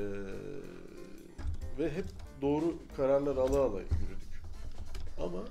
[1.78, 2.04] ve hep
[2.42, 4.15] doğru kararlar ala ala yürüdük.
[5.18, 5.44] Ama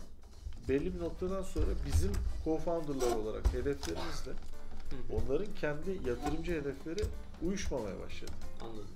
[0.70, 2.12] belli bir noktadan sonra bizim
[2.46, 5.16] co-founder'lar olarak hedeflerimizle Hı hı.
[5.18, 7.04] onların kendi yatırımcı hedefleri
[7.42, 8.32] uyuşmamaya başladı.
[8.62, 8.88] Anladım.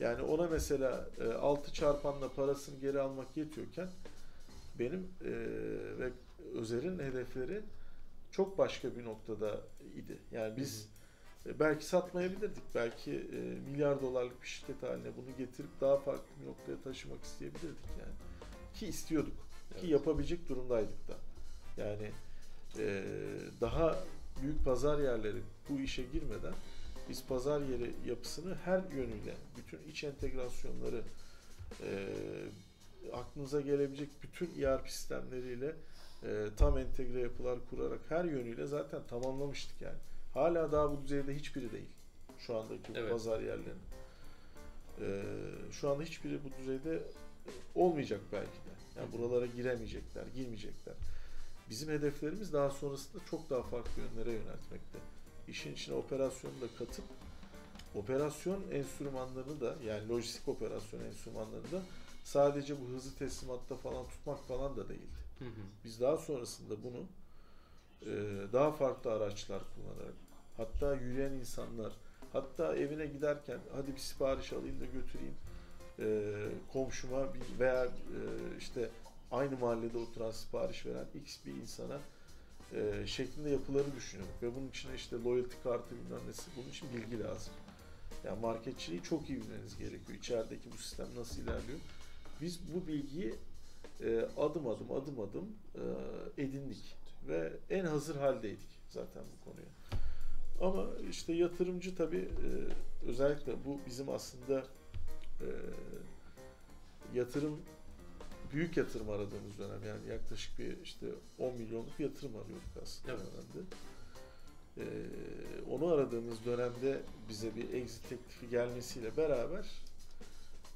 [0.00, 3.88] Yani ona mesela e, 6 çarpanla parasını geri almak yetiyorken
[4.78, 5.30] benim e,
[5.98, 6.10] ve
[6.54, 7.62] Özer'in hedefleri
[8.30, 9.60] çok başka bir noktada
[9.96, 10.18] idi.
[10.32, 10.88] Yani biz
[11.46, 12.62] e, belki satmayabilirdik.
[12.74, 17.90] Belki e, milyar dolarlık bir şirket haline bunu getirip daha farklı bir noktaya taşımak isteyebilirdik
[18.00, 18.12] yani.
[18.74, 19.49] Ki istiyorduk.
[19.72, 19.80] Evet.
[19.80, 21.14] Ki yapabilecek durumdaydık da.
[21.76, 22.10] Yani
[22.78, 23.04] e,
[23.60, 23.98] daha
[24.42, 26.54] büyük pazar yerleri bu işe girmeden
[27.08, 31.02] biz pazar yeri yapısını her yönüyle, bütün iç entegrasyonları,
[31.82, 32.08] e,
[33.12, 35.74] aklınıza gelebilecek bütün ERP sistemleriyle
[36.22, 39.98] e, tam entegre yapılar kurarak her yönüyle zaten tamamlamıştık yani.
[40.34, 41.88] Hala daha bu düzeyde hiçbiri değil.
[42.38, 43.10] Şu andaki Evet.
[43.10, 43.90] pazar yerlerinin.
[45.00, 45.22] E,
[45.72, 47.02] şu anda hiçbiri bu düzeyde
[47.74, 48.69] olmayacak belki de.
[49.00, 50.94] Yani buralara giremeyecekler, girmeyecekler.
[51.70, 54.98] Bizim hedeflerimiz daha sonrasında çok daha farklı yönlere yöneltmekte.
[55.48, 57.04] İşin içine operasyonu da katıp
[57.94, 61.82] operasyon enstrümanlarını da yani lojistik operasyon enstrümanlarını da
[62.24, 65.20] sadece bu hızlı teslimatta falan tutmak falan da değildi.
[65.38, 65.62] Hı hı.
[65.84, 67.04] Biz daha sonrasında bunu
[68.02, 68.12] e,
[68.52, 70.14] daha farklı araçlar kullanarak
[70.56, 71.92] hatta yürüyen insanlar
[72.32, 75.34] hatta evine giderken hadi bir sipariş alayım da götüreyim
[76.00, 76.32] e,
[76.72, 77.88] komşuma bir- veya e,
[78.58, 78.88] işte
[79.30, 81.98] aynı mahallede oturan sipariş veren X bir insana
[82.74, 87.22] e, şeklinde yapıları düşünüyorduk ve bunun içine işte loyalty kartı bilmem nesi bunun için bilgi
[87.24, 87.52] lazım.
[88.24, 90.18] Yani marketçiliği çok iyi bilmeniz gerekiyor.
[90.18, 91.78] İçerideki bu sistem nasıl ilerliyor?
[92.40, 93.34] Biz bu bilgiyi
[94.04, 96.96] e, adım adım adım adım e, edindik
[97.28, 99.68] ve en hazır haldeydik zaten bu konuya.
[100.60, 102.48] Ama işte yatırımcı tabii e,
[103.08, 104.64] özellikle bu bizim aslında
[105.40, 105.48] e,
[107.14, 107.60] yatırım
[108.52, 111.06] büyük yatırım aradığımız dönem yani yaklaşık bir işte
[111.38, 113.22] 10 milyonluk yatırım arıyorduk aslında Evet.
[113.32, 113.74] dönemde.
[114.78, 114.84] E,
[115.70, 119.66] onu aradığımız dönemde bize bir exit teklifi gelmesiyle beraber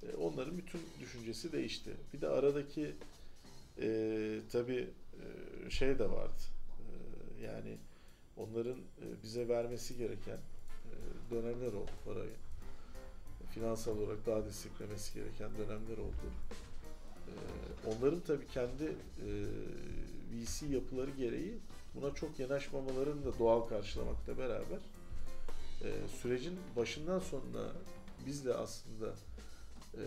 [0.03, 1.91] e, onların bütün düşüncesi değişti.
[2.13, 2.95] Bir de aradaki
[3.81, 4.91] e, tabii
[5.67, 6.43] e, şey de vardı.
[6.79, 7.79] E, yani
[8.37, 10.95] onların e, bize vermesi gereken e,
[11.31, 12.35] dönemler oldu parayı.
[13.55, 16.27] Finansal olarak daha desteklemesi gereken dönemler oldu.
[17.29, 17.33] E,
[17.89, 19.29] onların tabii kendi e,
[20.33, 21.59] VC yapıları gereği
[21.95, 24.79] buna çok yanaşmamalarını da doğal karşılamakla beraber
[25.83, 27.73] e, sürecin başından sonuna
[28.27, 29.15] biz de aslında
[29.95, 30.05] e,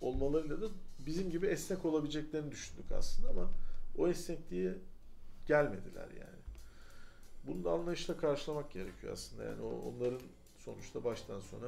[0.00, 0.66] olmalarıyla da
[1.06, 3.50] bizim gibi esnek olabileceklerini düşündük aslında ama
[3.98, 4.74] o esnekliğe
[5.46, 6.38] gelmediler yani.
[7.46, 9.44] Bunu da anlayışla karşılamak gerekiyor aslında.
[9.44, 10.20] Yani onların
[10.68, 11.66] sonuçta baştan sona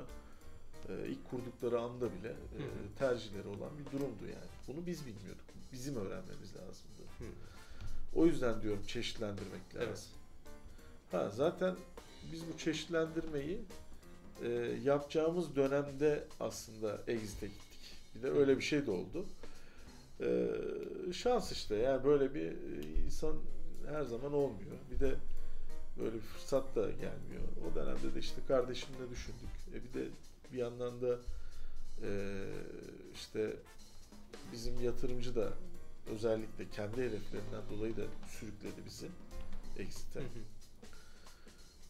[0.88, 2.62] e, ilk kurdukları anda bile e,
[2.98, 4.50] tercihleri olan bir durumdu yani.
[4.68, 5.44] Bunu biz bilmiyorduk.
[5.72, 7.02] Bizim öğrenmemiz lazımdı.
[7.18, 7.24] Hı.
[8.14, 9.88] O yüzden diyorum çeşitlendirmek lazım.
[9.88, 10.08] Evet.
[11.10, 11.76] Ha zaten
[12.32, 13.60] biz bu çeşitlendirmeyi
[14.42, 14.48] e,
[14.84, 17.96] yapacağımız dönemde aslında exit'e gittik.
[18.14, 19.26] Bir de öyle bir şey de oldu.
[20.20, 20.48] E,
[21.12, 22.52] şans işte yani böyle bir
[23.06, 23.36] insan
[23.88, 24.76] her zaman olmuyor.
[24.90, 25.14] Bir de
[25.98, 27.42] Böyle bir fırsat da gelmiyor.
[27.70, 29.50] O dönemde de işte kardeşimle düşündük.
[29.74, 30.08] E bir de
[30.52, 31.18] bir yandan da
[32.02, 32.10] e,
[33.14, 33.56] işte
[34.52, 35.52] bizim yatırımcı da
[36.06, 39.08] özellikle kendi hedeflerinden dolayı da sürükledi bizi
[39.78, 40.22] Exit'e.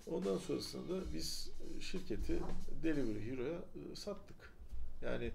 [0.06, 2.38] Ondan sonrasında biz şirketi
[2.82, 3.58] Delivery Hero'ya
[3.92, 4.36] e, sattık.
[5.02, 5.32] Yani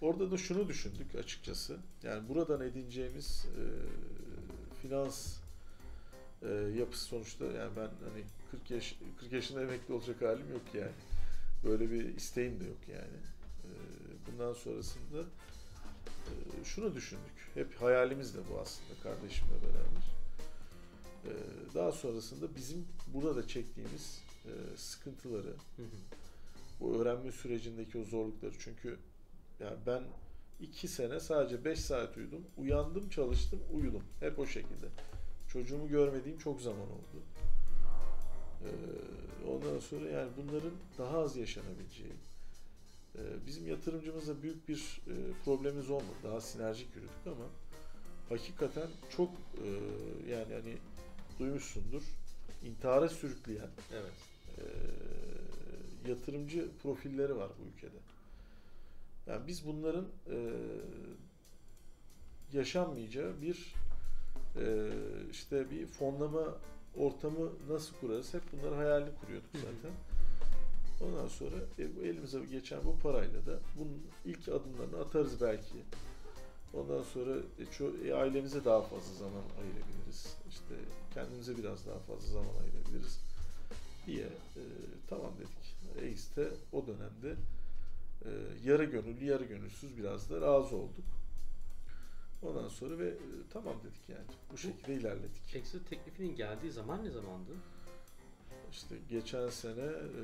[0.00, 1.78] orada da şunu düşündük açıkçası.
[2.02, 3.62] Yani buradan edineceğimiz e,
[4.82, 5.36] finans
[6.42, 6.48] e,
[6.78, 10.92] yapısı sonuçta yani ben hani 40 yaş 40 yaşında emekli olacak halim yok yani.
[11.64, 13.18] Böyle bir isteğim de yok yani.
[13.64, 13.70] E,
[14.26, 15.20] bundan sonrasında
[16.26, 17.50] e, şunu düşündük.
[17.54, 20.10] Hep hayalimiz de bu aslında kardeşimle beraber.
[21.24, 21.32] E,
[21.74, 25.86] daha sonrasında bizim burada çektiğimiz e, sıkıntıları, Hı hı.
[26.80, 28.98] bu öğrenme sürecindeki o zorlukları çünkü
[29.60, 30.02] yani ben
[30.60, 32.46] iki sene sadece 5 saat uyudum.
[32.56, 34.02] Uyandım, çalıştım, uyudum.
[34.20, 34.86] Hep o şekilde.
[35.52, 37.22] Çocuğumu görmediğim çok zaman oldu.
[38.64, 38.70] Ee,
[39.48, 42.12] ondan sonra yani bunların daha az yaşanabileceği.
[43.16, 46.16] Ee, bizim yatırımcımızla büyük bir e, problemimiz olmadı.
[46.24, 47.44] Daha sinerjik yürüdük ama
[48.28, 49.30] hakikaten çok
[49.64, 49.68] e,
[50.30, 50.76] yani hani
[51.38, 52.02] duymuşsundur.
[52.64, 54.12] intihara sürükleyen Evet.
[54.58, 54.62] e,
[56.10, 57.96] yatırımcı profilleri var bu ülkede.
[59.26, 60.36] Yani biz bunların e,
[62.52, 63.89] yaşanmayacağı bir e,
[65.30, 66.58] işte bir fonlama
[66.96, 68.34] ortamı nasıl kurarız?
[68.34, 69.92] Hep bunları hayalini kuruyorduk zaten.
[71.00, 75.84] Ondan sonra e, bu elimize geçen bu parayla da bunun ilk adımlarını atarız belki.
[76.74, 80.36] Ondan sonra e, e, ailemize daha fazla zaman ayırabiliriz.
[80.48, 80.74] İşte
[81.14, 83.20] kendimize biraz daha fazla zaman ayırabiliriz
[84.06, 84.62] diye e,
[85.08, 85.76] tamam dedik.
[85.96, 87.36] Ace'de o dönemde
[88.24, 88.30] e,
[88.64, 91.04] yarı gönüllü yarı gönülsüz biraz da razı olduk.
[92.42, 93.16] Ondan sonra ve e,
[93.52, 94.26] tamam dedik yani.
[94.52, 95.54] Bu şekilde ilerledik.
[95.54, 97.52] Exit teklifinin geldiği zaman ne zamandı?
[98.72, 100.22] İşte geçen sene e,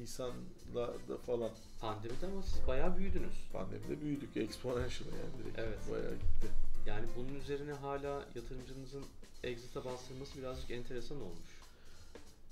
[0.00, 1.50] Nisan'da da falan
[1.80, 3.34] Pandemide ama siz bayağı büyüdünüz.
[3.52, 4.36] pandemide büyüdük.
[4.36, 5.58] Exponential yani direkt.
[5.58, 5.78] Evet.
[5.90, 6.46] Bayağı gitti.
[6.86, 9.04] Yani bunun üzerine hala yatırımcınızın
[9.42, 11.53] exit'e bastırması birazcık enteresan olmuş.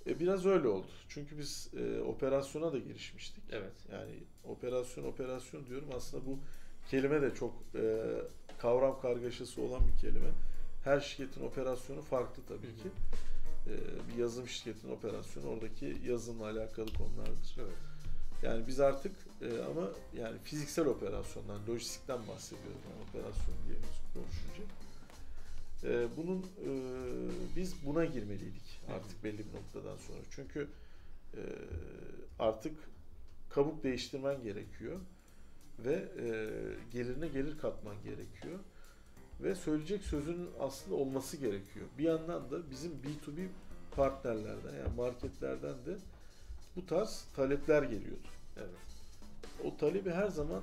[0.07, 0.87] E, biraz öyle oldu.
[1.09, 3.45] Çünkü biz e, operasyona da girişmiştik.
[3.53, 3.73] Evet.
[3.93, 4.13] Yani
[4.45, 6.39] operasyon operasyon diyorum aslında bu
[6.91, 8.05] kelime de çok e,
[8.59, 10.31] kavram kargaşası olan bir kelime.
[10.85, 12.89] Her şirketin operasyonu farklı tabii ki.
[13.67, 13.73] E,
[14.09, 17.57] bir yazılım şirketinin operasyonu oradaki yazılımla alakalı konulardır.
[17.59, 17.77] Evet.
[18.43, 19.13] Yani biz artık
[19.43, 19.89] e, ama
[20.19, 23.79] yani fiziksel operasyondan, lojistikten bahsediyorum yani operasyon diye
[24.15, 24.82] konuşunca.
[25.85, 26.71] E, bunun e,
[27.57, 30.19] biz buna girmeliydik artık belli bir noktadan sonra.
[30.31, 30.69] Çünkü
[31.35, 31.43] e,
[32.39, 32.77] artık
[33.51, 35.01] kabuk değiştirmen gerekiyor
[35.79, 36.27] ve e,
[36.93, 38.59] gelirine gelir katman gerekiyor
[39.41, 41.87] ve söyleyecek sözünün aslında olması gerekiyor.
[41.99, 43.47] Bir yandan da bizim B2B
[43.97, 45.97] partnerlerden yani marketlerden de
[46.77, 48.29] bu tarz talepler geliyordu.
[48.57, 48.69] Evet.
[49.65, 50.63] O talebi her zaman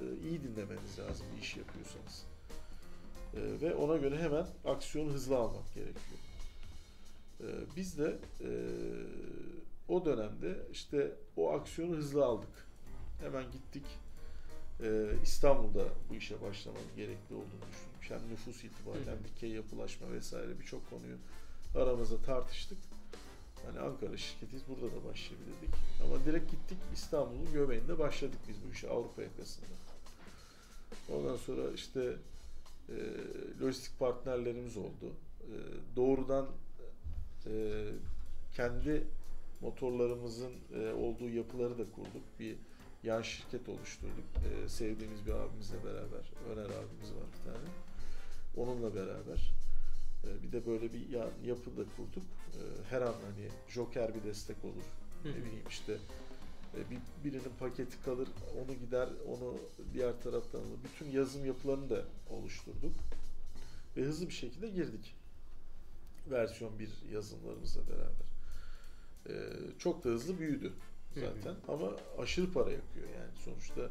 [0.00, 2.35] e, iyi dinlemeniz lazım bir iş yapıyorsanız.
[3.36, 6.18] E, ve ona göre hemen aksiyonu hızlı almak gerekiyor.
[7.40, 7.46] E,
[7.76, 8.48] biz de e,
[9.88, 12.66] o dönemde işte o aksiyonu hızlı aldık.
[13.20, 13.86] Hemen gittik.
[14.82, 18.10] E, İstanbul'da bu işe başlamanın gerekli olduğunu düşündük.
[18.10, 21.16] Hem nüfus itibariyle dikey yapılaşma vesaire birçok konuyu
[21.74, 22.78] aramızda tartıştık.
[23.66, 25.74] Hani Ankara şirketiyiz burada da başlayabilirdik.
[26.04, 29.66] Ama direkt gittik İstanbul'un göbeğinde başladık biz bu işe Avrupa yakasında.
[31.12, 32.16] Ondan sonra işte
[32.88, 32.94] e,
[33.62, 35.12] lojistik partnerlerimiz oldu.
[35.42, 35.54] E,
[35.96, 36.46] doğrudan
[37.46, 37.84] e,
[38.56, 39.06] kendi
[39.60, 42.22] motorlarımızın e, olduğu yapıları da kurduk.
[42.40, 42.56] Bir
[43.02, 44.24] yan şirket oluşturduk.
[44.64, 46.32] E, sevdiğimiz bir abimizle beraber.
[46.52, 47.68] Öner abimiz var bir tane.
[48.56, 49.52] Onunla beraber.
[50.24, 52.24] E, bir de böyle bir yan yapı da kurduk.
[52.54, 54.84] E, her an hani joker bir destek olur.
[55.22, 55.96] Hı Ne bileyim işte
[56.90, 58.28] bir, birinin paketi kalır,
[58.64, 59.54] onu gider, onu
[59.92, 60.78] diğer taraftan alır.
[60.84, 62.92] Bütün yazım yapılarını da oluşturduk.
[63.96, 65.14] Ve hızlı bir şekilde girdik.
[66.30, 68.26] Versiyon 1 yazılımlarımızla beraber.
[69.28, 69.34] E,
[69.78, 70.72] çok da hızlı büyüdü
[71.14, 71.24] Hı hı.
[71.24, 73.90] zaten ama aşırı para yakıyor yani sonuçta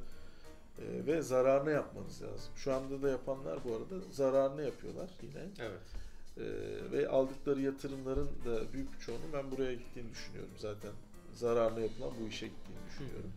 [0.79, 2.53] E, ve zararını yapmanız lazım.
[2.55, 5.49] Şu anda da yapanlar bu arada zararını yapıyorlar yine.
[5.59, 5.81] Evet.
[6.37, 6.41] Ee,
[6.91, 10.51] ve aldıkları yatırımların da büyük bir çoğunun ben buraya gittiğini düşünüyorum.
[10.57, 10.91] Zaten
[11.35, 13.33] zararlı yapılan bu işe gittiğini düşünüyorum.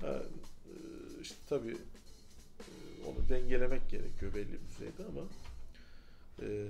[0.00, 0.22] Ha,
[0.66, 0.74] e,
[1.22, 1.76] işte tabii
[2.60, 2.70] e,
[3.06, 5.22] onu dengelemek gerekiyor belli bir düzeyde ama
[6.42, 6.68] e,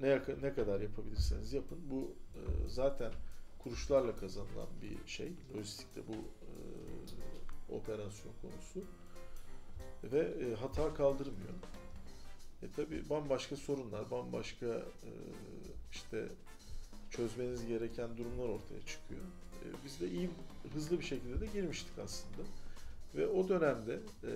[0.00, 1.78] ne ne kadar yapabilirseniz yapın.
[1.90, 3.12] Bu e, zaten
[3.58, 5.32] kuruşlarla kazanılan bir şey.
[5.56, 6.50] Lojistikte bu e,
[7.74, 8.84] operasyon konusu
[10.04, 11.54] ve e, hata kaldırmıyor.
[12.62, 15.10] E tabi bambaşka sorunlar, bambaşka e,
[15.92, 16.28] işte
[17.10, 19.20] çözmeniz gereken durumlar ortaya çıkıyor.
[19.62, 20.30] E, biz de iyi,
[20.74, 22.42] hızlı bir şekilde de girmiştik aslında.
[23.14, 23.92] Ve o dönemde
[24.24, 24.30] e,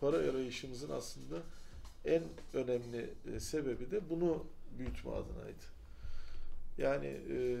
[0.00, 1.42] para arayışımızın aslında
[2.04, 2.22] en
[2.54, 4.44] önemli e, sebebi de bunu
[4.78, 5.64] büyütme adınaydı.
[6.78, 7.56] Yani e,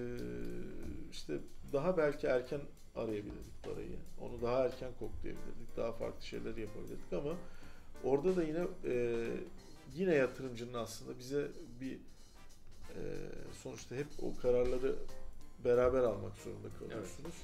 [1.12, 1.38] işte
[1.72, 2.60] daha belki erken
[2.96, 3.96] arayabilirdik parayı.
[4.20, 5.76] Onu daha erken koklayabilirdik.
[5.76, 7.36] Daha farklı şeyler yapabilirdik ama
[8.04, 9.26] orada da yine e,
[9.94, 11.48] yine yatırımcının aslında bize
[11.80, 11.98] bir
[12.96, 13.02] e,
[13.62, 14.96] sonuçta hep o kararları
[15.64, 17.34] beraber almak zorunda kalıyorsunuz.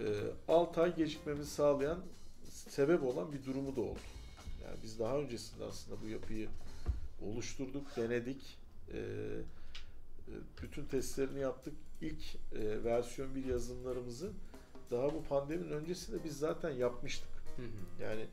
[0.00, 0.24] Evet.
[0.48, 1.98] E, 6 ay gecikmemizi sağlayan
[2.68, 3.98] sebep olan bir durumu da oldu.
[4.64, 6.48] Yani biz daha öncesinde aslında bu yapıyı
[7.22, 8.58] oluşturduk, denedik.
[8.92, 8.98] E,
[10.62, 11.74] bütün testlerini yaptık.
[12.00, 14.32] İlk e, versiyon bir yazılımlarımızı
[14.90, 17.28] daha bu pandeminin öncesinde biz zaten yapmıştık.
[17.56, 18.02] Hı hı.
[18.02, 18.26] Yani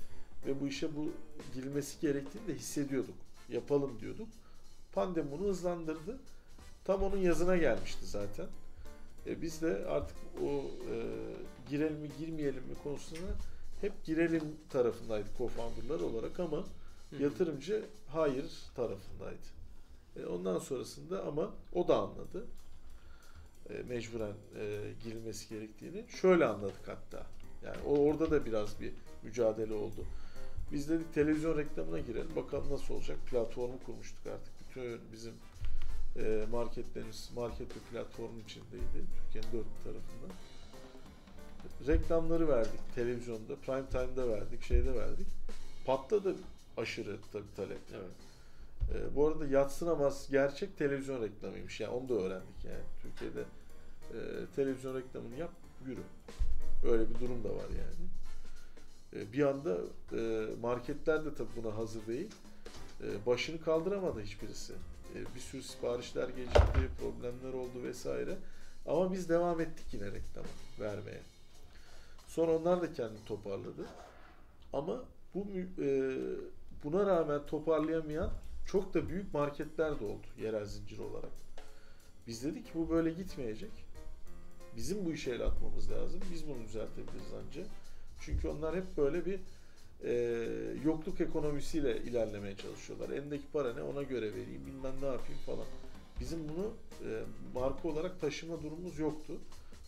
[0.45, 1.11] ve bu işe bu
[1.53, 3.15] girmesi gerektiğini de hissediyorduk.
[3.49, 4.27] Yapalım diyorduk.
[4.95, 6.19] Pandemi bunu hızlandırdı.
[6.83, 8.45] Tam onun yazına gelmişti zaten.
[9.27, 10.47] E, biz de artık o
[10.91, 10.95] e,
[11.69, 13.31] girelim mi girmeyelim mi konusunda
[13.81, 17.23] hep girelim tarafındaydık co-founder'lar olarak ama Hı-hı.
[17.23, 19.47] yatırımcı hayır tarafındaydı.
[20.15, 22.45] E, ondan sonrasında ama o da anladı.
[23.69, 26.05] E, mecburen e, girilmesi gerektiğini.
[26.21, 27.27] Şöyle anladık hatta.
[27.65, 30.05] Yani o orada da biraz bir mücadele oldu.
[30.71, 32.35] Biz dedik televizyon reklamına girelim.
[32.35, 33.17] Bakalım nasıl olacak.
[33.31, 34.53] Platformu kurmuştuk artık.
[34.59, 35.33] Bütün bizim
[36.15, 39.05] e, marketlerimiz market ve platformun içindeydi.
[39.23, 40.33] Türkiye'nin dört tarafında.
[41.87, 45.27] Reklamları verdik televizyonda, prime time'da verdik, şeyde verdik.
[45.85, 46.35] Patladı
[46.77, 47.79] aşırı tabii talep.
[47.93, 48.11] Evet.
[48.93, 51.79] E, bu arada yatsınamaz gerçek televizyon reklamıymış.
[51.79, 52.83] Yani onu da öğrendik yani.
[53.01, 53.43] Türkiye'de
[54.13, 54.19] e,
[54.55, 55.51] televizyon reklamını yap,
[55.85, 56.01] yürü.
[56.83, 58.09] Öyle bir durum da var yani.
[59.15, 59.77] E, bir anda
[60.13, 62.31] e, marketler de tabii buna hazır değil.
[63.03, 64.73] E, başını kaldıramadı hiçbirisi.
[65.35, 68.37] Bir sürü siparişler gecikti, problemler oldu vesaire.
[68.85, 70.47] Ama biz devam ettik yine reklamı
[70.79, 71.21] vermeye.
[72.27, 73.85] Sonra onlar da kendini toparladı.
[74.73, 75.47] Ama bu
[76.83, 78.31] buna rağmen toparlayamayan
[78.65, 81.31] çok da büyük marketler de oldu yerel zincir olarak.
[82.27, 83.71] Biz dedik ki bu böyle gitmeyecek.
[84.75, 86.19] Bizim bu işe el atmamız lazım.
[86.33, 87.67] Biz bunu düzeltebiliriz ancak.
[88.19, 89.39] Çünkü onlar hep böyle bir
[90.03, 90.13] e,
[90.85, 93.09] yokluk ekonomisiyle ilerlemeye çalışıyorlar.
[93.09, 95.65] Elindeki para ne ona göre vereyim bilmem ne yapayım falan.
[96.19, 96.73] Bizim bunu
[97.09, 97.23] e,
[97.53, 99.33] marka olarak taşıma durumumuz yoktu.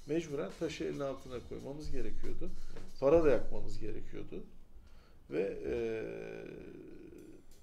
[0.07, 2.49] Mecburen taşı elin altına koymamız gerekiyordu.
[2.99, 4.43] Para da yakmamız gerekiyordu.
[5.31, 5.73] Ve e,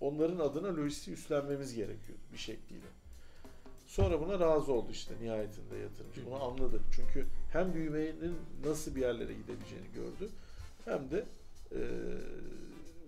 [0.01, 2.87] onların adına lojistiği üstlenmemiz gerekiyordu bir şekliyle.
[3.87, 6.27] Sonra buna razı oldu işte nihayetinde yatırımcı.
[6.27, 6.81] Bunu anladı.
[6.97, 10.31] Çünkü hem büyümenin nasıl bir yerlere gidebileceğini gördü.
[10.85, 11.25] Hem de
[11.73, 11.81] e,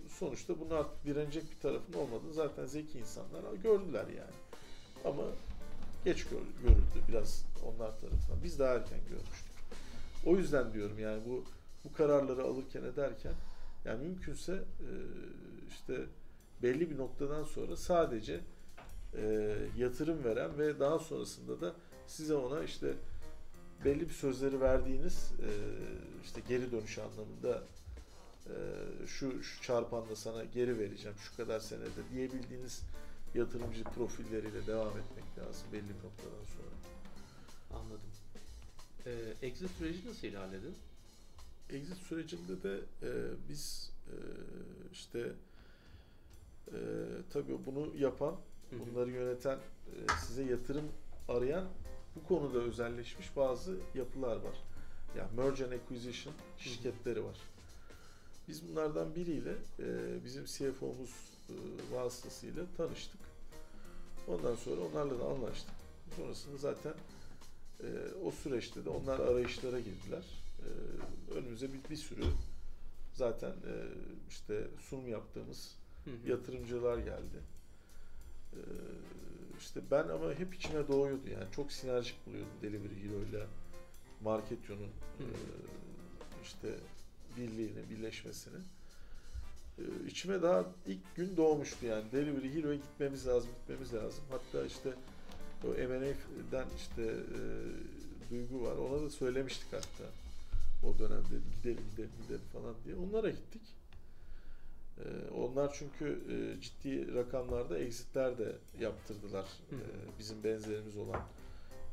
[0.08, 4.36] sonuçta artık direnecek bir tarafın olmadığını zaten zeki insanlar gördüler yani.
[5.04, 5.22] Ama
[6.04, 8.42] geç görüldü biraz onlar tarafından.
[8.44, 9.56] Biz daha erken görmüştük.
[10.26, 11.44] O yüzden diyorum yani bu
[11.84, 13.32] bu kararları alırken ederken
[13.84, 14.90] yani mümkünse e,
[15.68, 16.04] işte
[16.62, 18.40] belli bir noktadan sonra sadece
[19.16, 21.74] e, yatırım veren ve daha sonrasında da
[22.06, 22.94] size ona işte
[23.84, 25.50] belli bir sözleri verdiğiniz e,
[26.24, 27.62] işte geri dönüş anlamında
[28.46, 28.54] e,
[29.06, 32.82] şu, şu çarpanla sana geri vereceğim şu kadar senede diyebildiğiniz
[33.34, 36.76] yatırımcı profilleriyle devam etmek lazım belli bir noktadan sonra.
[37.80, 38.10] Anladım.
[39.06, 40.66] Ee, exit süreci nasıl ilerledi?
[41.70, 43.10] Exit sürecinde de e,
[43.48, 44.16] biz e,
[44.92, 45.32] işte
[46.68, 46.78] e,
[47.32, 48.36] tabii bunu yapan,
[48.72, 50.88] bunları yöneten, e, size yatırım
[51.28, 51.64] arayan
[52.16, 54.56] bu konuda özelleşmiş bazı yapılar var.
[55.16, 57.36] Yani merge and acquisition şirketleri var.
[58.48, 61.10] Biz bunlardan biriyle e, bizim CFO'muz
[61.48, 61.54] e,
[61.92, 63.20] vasıtasıyla tanıştık.
[64.28, 65.74] Ondan sonra onlarla da anlaştık.
[66.16, 66.94] Sonrasında zaten
[67.80, 67.86] e,
[68.24, 70.24] o süreçte de onlar arayışlara girdiler.
[70.58, 70.68] E,
[71.34, 72.24] önümüze bir, bir sürü
[73.12, 73.74] zaten e,
[74.28, 76.30] işte sunum yaptığımız hı hı.
[76.30, 77.42] yatırımcılar geldi.
[78.56, 78.62] E,
[79.58, 83.46] işte ben ama hep içime doğuyordu yani çok sinerjik buluyordum Delivery Hero ile
[84.24, 84.90] Marketion'un
[85.20, 85.26] e,
[86.44, 86.68] işte
[87.36, 88.58] birliğini, birleşmesini.
[89.78, 94.24] E, içime daha ilk gün doğmuştu yani Delivery Hero'ya gitmemiz lazım, gitmemiz lazım.
[94.30, 94.94] Hatta işte
[95.64, 97.40] o M&A'den işte e,
[98.30, 98.76] duygu var.
[98.76, 100.10] Ona da söylemiştik hatta
[100.82, 102.96] o dönemde gidelim gidelim gidelim falan diye.
[102.96, 103.62] Onlara gittik.
[104.98, 109.44] Ee, onlar çünkü e, ciddi rakamlarda exitler de yaptırdılar.
[109.70, 109.76] Hı.
[109.76, 111.22] Ee, bizim benzerimiz olan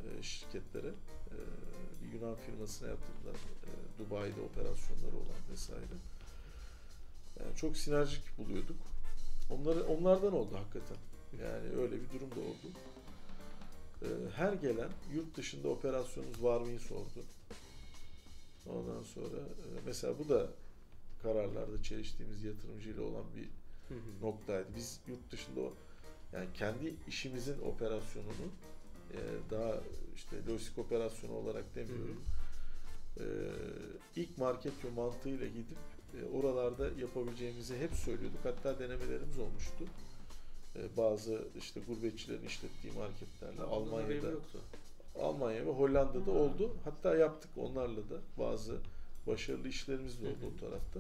[0.03, 0.91] e, şirketlere.
[2.01, 3.35] Bir Yunan firmasına yaptırdılar.
[3.99, 5.97] Dubai'de operasyonları olan vesaire.
[7.39, 8.77] Yani çok sinerjik buluyorduk.
[9.49, 10.97] Onları, onlardan oldu hakikaten.
[11.41, 12.77] Yani öyle bir durum da oldu.
[14.35, 17.23] Her gelen yurt dışında operasyonunuz var mıyı sordu.
[18.69, 20.47] Ondan sonra e, mesela bu da
[21.23, 23.43] kararlarda çeliştiğimiz yatırımcıyla olan bir
[23.89, 24.25] Hı hı.
[24.27, 24.67] noktaydı.
[24.75, 25.73] Biz yurt dışında o
[26.33, 28.47] yani kendi işimizin operasyonunu
[29.13, 29.19] e,
[29.51, 29.73] daha
[30.15, 32.21] işte lojistik operasyonu olarak demiyorum.
[33.19, 33.23] E,
[34.15, 35.77] ilk market mantığıyla gidip
[36.21, 38.39] e, oralarda yapabileceğimizi hep söylüyorduk.
[38.43, 39.83] Hatta denemelerimiz olmuştu.
[40.75, 44.59] E, bazı işte gurbetçilerin işlettiği marketlerle Ha, Almanya'da yoktu.
[45.19, 46.35] Almanya ve Hollanda'da Ha.
[46.37, 46.71] oldu.
[46.83, 48.77] Hatta yaptık onlarla da bazı
[49.27, 50.49] başarılı işlerimiz de oldu Hı hı.
[50.57, 50.99] o tarafta.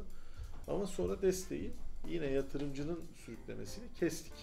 [0.67, 1.71] Ama sonra desteği
[2.07, 4.33] yine yatırımcının sürüklemesini kestik.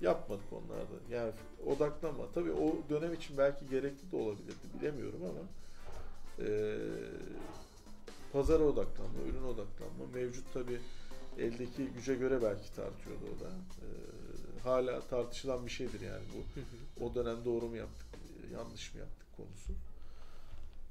[0.00, 0.94] Yapmadık onlarda.
[1.10, 1.32] Yani
[1.66, 2.32] odaklanma.
[2.34, 4.66] Tabii o dönem için belki gerekli de olabilirdi.
[4.80, 5.40] Bilemiyorum ama
[6.48, 6.78] eee
[8.32, 10.06] pazara odaklanma, ürün odaklanma.
[10.14, 10.78] Mevcut tabii
[11.38, 13.48] eldeki güce göre belki tartıyordu o da.
[13.48, 18.06] Eee, hala tartışılan bir şeydir yani bu o dönem doğru mu yaptık,
[18.52, 19.72] yanlış mı yaptık konusu.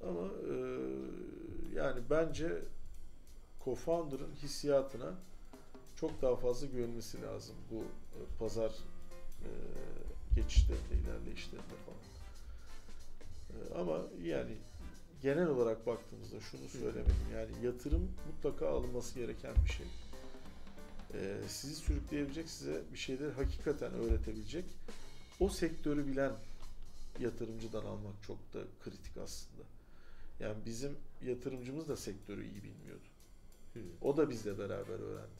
[0.04, 0.56] Ama e,
[1.76, 2.62] yani bence
[3.66, 5.14] co-founder'ın hissiyatına
[5.95, 9.50] çok daha fazla güvenmesi lazım bu e, pazar e,
[10.36, 12.00] geçişlerinde, ilerleyişlerinde falan.
[13.50, 14.58] E, ama yani
[15.22, 17.32] genel olarak baktığımızda şunu söylemeliyim.
[17.34, 19.88] Yani yatırım mutlaka alınması gereken bir şey.
[21.14, 24.66] E, sizi sürükleyebilecek, size bir şeyleri hakikaten öğretebilecek
[25.39, 26.32] o sektörü bilen
[27.20, 29.64] yatırımcıdan almak çok da kritik aslında.
[30.39, 33.07] Yani bizim yatırımcımız da sektörü iyi bilmiyordu.
[33.73, 33.79] Hı.
[34.01, 35.39] O da bizle beraber öğrendi.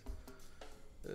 [1.05, 1.09] Ee,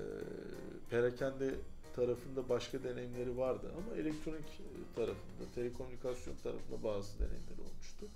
[0.91, 1.55] perakende
[1.97, 4.61] tarafında başka deneyimleri vardı ama elektronik
[4.97, 8.07] tarafında, telekomünikasyon tarafında bazı deneyimleri olmuştu.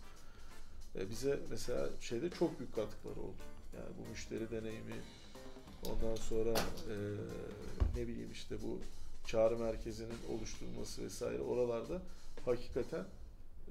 [0.96, 3.42] Ee, bize mesela şeyde çok büyük katkıları oldu.
[3.76, 4.94] Yani bu müşteri deneyimi,
[5.86, 6.50] ondan sonra
[6.90, 6.94] e,
[7.96, 8.78] ne bileyim işte bu
[9.26, 12.02] çağrı merkezinin oluşturulması vesaire oralarda
[12.44, 13.04] hakikaten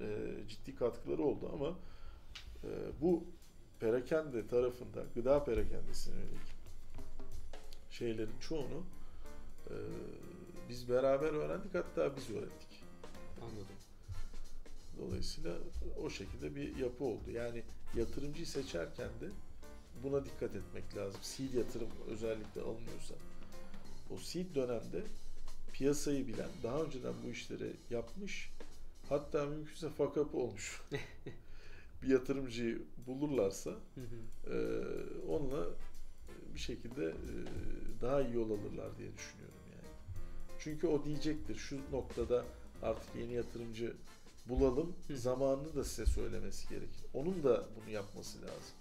[0.00, 1.78] e, ciddi katkıları oldu ama
[2.64, 2.70] e,
[3.00, 3.24] bu
[3.80, 6.58] perakende tarafında gıda perakendesine yönelik
[7.90, 8.82] şeylerin çoğunu
[9.66, 9.74] e,
[10.68, 12.84] biz beraber öğrendik hatta biz öğrettik.
[13.42, 13.76] Anladım.
[14.98, 15.54] Dolayısıyla
[16.02, 17.30] o şekilde bir yapı oldu.
[17.30, 17.62] Yani
[17.96, 19.28] yatırımcıyı seçerken de
[20.02, 21.20] buna dikkat etmek lazım.
[21.22, 23.14] Seed yatırım özellikle alınıyorsa.
[24.10, 25.02] O seed dönemde
[25.72, 28.50] piyasayı bilen, daha önceden bu işleri yapmış,
[29.08, 30.82] hatta mümkünse fakapı olmuş
[32.02, 33.70] bir yatırımcıyı bulurlarsa
[34.46, 34.56] e,
[35.28, 35.66] onunla
[36.54, 37.14] bir şekilde e,
[38.00, 39.88] daha iyi yol alırlar diye düşünüyorum yani.
[40.58, 42.44] Çünkü o diyecektir şu noktada
[42.82, 43.96] artık yeni yatırımcı
[44.48, 45.18] bulalım Hı.
[45.18, 47.04] zamanını da size söylemesi gerekir.
[47.14, 48.74] Onun da bunu yapması lazım.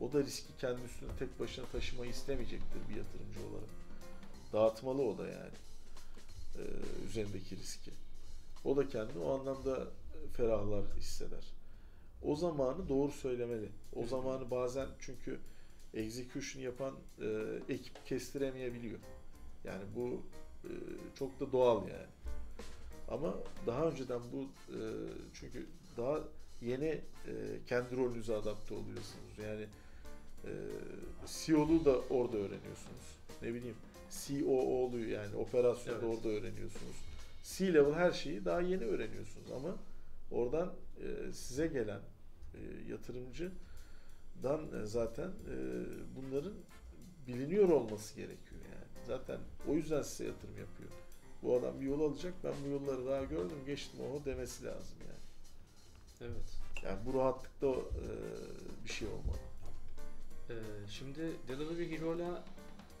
[0.00, 3.70] O da riski kendi üstüne tek başına taşımayı istemeyecektir bir yatırımcı olarak.
[4.52, 5.54] Dağıtmalı o da yani.
[6.58, 6.62] e,
[7.08, 7.90] üzerindeki riski.
[8.64, 9.88] O da kendini o anlamda
[10.36, 11.44] ferahlar hisseder.
[12.22, 13.68] O zamanı doğru söylemeli.
[13.96, 15.38] O zamanı bazen çünkü
[15.94, 17.26] execution yapan e,
[17.68, 18.98] ekip kestiremeyebiliyor.
[19.64, 20.22] Yani bu
[20.64, 20.70] e,
[21.18, 22.06] çok da doğal yani.
[23.08, 23.34] Ama
[23.66, 24.42] daha önceden bu
[24.72, 24.80] e,
[25.34, 26.18] çünkü daha
[26.62, 27.00] yeni e,
[27.66, 29.38] kendi rolünüze adapte oluyorsunuz.
[29.42, 29.66] Yani
[30.44, 30.50] e,
[31.26, 33.18] CEO'lu da orada öğreniyorsunuz.
[33.42, 33.76] Ne bileyim
[34.10, 36.16] COO'lu yani operasyonu da Evet.
[36.18, 36.96] orada öğreniyorsunuz.
[37.44, 39.76] C-level her şeyi daha yeni öğreniyorsunuz ama
[40.30, 42.00] oradan e, size gelen
[42.54, 42.58] e,
[42.90, 45.56] yatırımcıdan e, zaten e,
[46.16, 46.54] bunların
[47.26, 49.06] biliniyor olması gerekiyor yani.
[49.06, 49.38] Zaten
[49.68, 50.90] o yüzden size yatırım yapıyor.
[51.42, 52.34] Bu adam bir yol alacak.
[52.44, 55.24] Ben bu yolları daha gördüm, geçtim o demesi lazım yani.
[56.20, 56.58] Evet.
[56.84, 58.06] Yani bu rahatlıkta e,
[58.84, 59.38] bir şey olmalı.
[60.50, 60.54] Ee,
[60.90, 62.44] şimdi Delivery Hero'la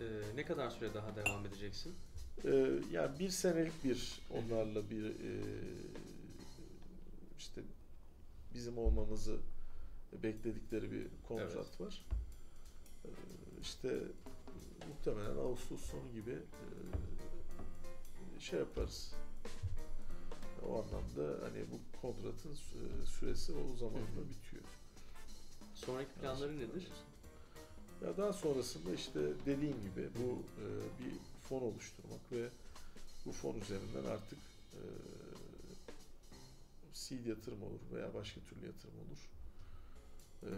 [0.00, 1.94] e, ne kadar süre daha devam edeceksin?
[2.44, 5.42] E, yani bir senelik bir onlarla bir e,
[7.38, 7.60] işte
[8.54, 9.36] bizim olmamızı
[10.22, 11.80] bekledikleri bir kontrat Evet.
[11.80, 12.04] var.
[13.04, 13.08] E,
[13.62, 13.98] işte
[14.88, 16.70] muhtemelen Ağustos sonu gibi e,
[18.40, 19.14] şey yaparız.
[20.68, 24.62] O anlamda hani bu kontratın sü- süresi o zamanla bitiyor.
[25.74, 26.86] Sonraki planları nedir?
[28.04, 30.66] Ya daha sonrasında işte dediğim gibi bu e,
[30.98, 31.12] bir
[31.48, 32.48] fon oluşturmak ve
[33.26, 34.38] bu fon üzerinden artık
[34.72, 34.80] e,
[36.92, 39.30] seed yatırım olur veya başka türlü yatırım olur.
[40.42, 40.50] E,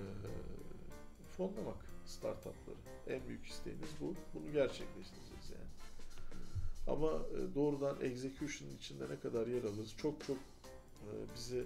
[1.36, 2.76] fonlamak startupları.
[3.06, 4.14] En büyük isteğimiz bu.
[4.34, 5.70] Bunu gerçekleştireceğiz yani.
[6.86, 11.64] Ama e, doğrudan execution içinde ne kadar yer alırız çok çok e, bizi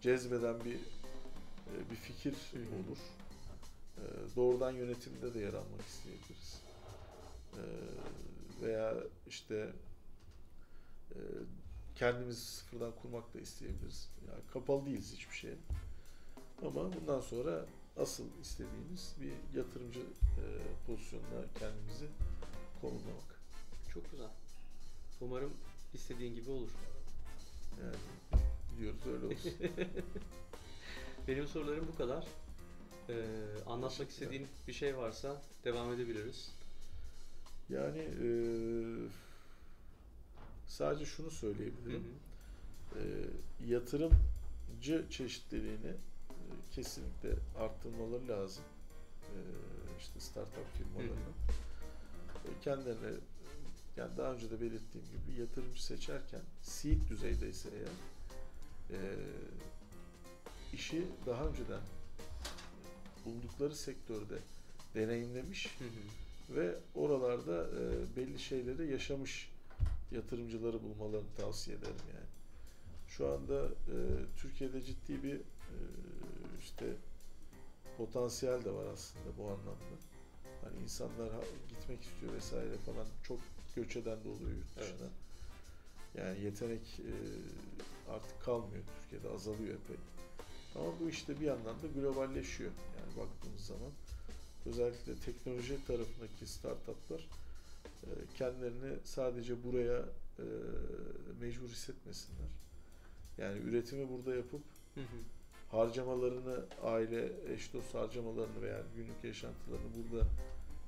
[0.00, 2.98] cezbeden bir e, bir fikir olur.
[4.36, 6.60] Doğrudan yönetimde de yer almak isteyebiliriz.
[8.62, 8.94] Veya
[9.26, 9.72] işte
[11.10, 11.18] e,
[11.94, 14.08] kendimizi sıfırdan kurmak da isteyebiliriz.
[14.28, 15.56] Yani kapalı değiliz hiçbir şeye.
[16.62, 20.44] Ama bundan sonra asıl istediğimiz bir yatırımcı e,
[20.86, 22.06] pozisyonuna kendimizi
[22.80, 23.40] konumlamak.
[23.94, 24.30] Çok güzel.
[25.20, 25.52] Umarım
[25.94, 26.70] istediğin gibi olur.
[27.82, 27.96] Yani
[28.78, 29.52] diyoruz öyle olsun.
[31.28, 32.26] Benim sorularım bu kadar.
[33.08, 33.24] Ee,
[33.66, 36.55] anlatmak istediğin bir şey varsa devam edebiliriz.
[37.70, 38.28] Yani e,
[40.66, 42.04] sadece şunu Hı söyleyebilirim.
[42.94, 42.98] hı.
[42.98, 43.02] E,
[43.66, 45.94] yatırımcı çeşitliliğini e,
[46.72, 48.64] kesinlikle arttırmaları lazım.
[49.22, 49.38] E,
[50.00, 51.34] işte startup firmalarının.
[52.44, 53.18] E, kendilerine
[53.96, 57.88] yani daha önce de belirttiğim gibi yatırımcı seçerken seed düzeydeyse eğer
[58.98, 59.00] e,
[60.72, 61.80] işi daha önceden
[63.24, 64.38] buldukları sektörde
[64.94, 65.88] deneyimlemiş Hı hı.
[66.50, 69.50] Ve oralarda e, belli şeyleri yaşamış
[70.10, 72.26] yatırımcıları bulmalarını tavsiye ederim yani.
[73.08, 73.96] Şu anda e,
[74.36, 75.76] Türkiye'de ciddi bir e,
[76.62, 76.86] işte
[77.96, 79.96] potansiyel de var aslında bu anlamda.
[80.64, 81.30] Hani insanlar
[81.68, 83.38] gitmek istiyor vesaire falan çok
[83.76, 84.94] göç eden de oluyor yurt Evet.
[84.94, 85.08] dışına.
[86.14, 87.12] Yani yetenek e,
[88.12, 89.96] artık kalmıyor Türkiye'de azalıyor epey.
[90.74, 92.70] Ama bu işte bir yandan da globalleşiyor.
[92.70, 93.90] Yani baktığımız zaman
[94.68, 97.28] özellikle teknoloji tarafındaki startuplar
[98.02, 98.08] e,
[98.38, 99.98] kendilerini sadece buraya
[100.38, 100.44] e,
[101.40, 102.48] mecbur hissetmesinler.
[103.38, 104.62] Yani üretimi burada yapıp
[104.94, 105.18] Hı hı.
[105.70, 110.26] harcamalarını, aile, eş dost harcamalarını veya günlük yaşantılarını burada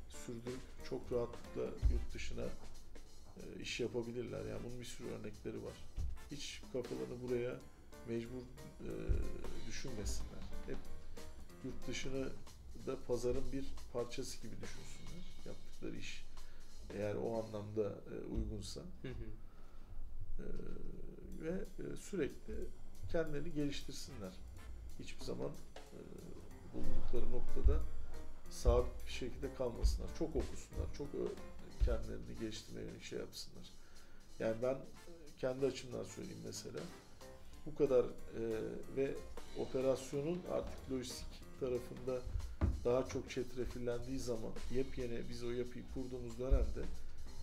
[0.09, 0.61] sürdürüp
[0.91, 2.45] çok rahatlıkla yurt dışına
[3.37, 4.45] e, iş yapabilirler.
[4.45, 5.75] Yani bunun bir sürü örnekleri var.
[6.31, 7.57] Hiç kafalarını buraya
[8.09, 8.43] mecbur
[9.69, 10.43] düşünmesinler.
[10.67, 10.77] Hep
[11.65, 12.29] yurt dışını
[12.89, 15.25] da pazarın bir parçası gibi düşünsünler.
[15.47, 16.25] Yaptıkları iş
[16.95, 19.13] eğer o anlamda e, uygunsa Hı hı.
[20.39, 20.47] e,
[21.43, 22.55] ve e, sürekli
[23.13, 24.33] kendilerini geliştirsinler.
[24.99, 26.01] Hiçbir zaman e,
[26.75, 27.81] bulundukları noktada
[28.51, 30.09] sabit bir şekilde kalmasınlar.
[30.19, 31.07] Çok okusunlar, çok
[31.85, 33.71] kendilerini geliştirmeye yönelik şey yapsınlar.
[34.39, 34.79] Yani ben
[35.39, 36.81] kendi açımdan söyleyeyim mesela.
[37.67, 38.43] Bu kadar e,
[38.97, 39.15] ve
[39.59, 42.23] operasyonun artık lojistik tarafında
[42.89, 46.83] daha çok çetrefillendiği zaman yepyeni biz o yapıyı kurduğumuz dönemde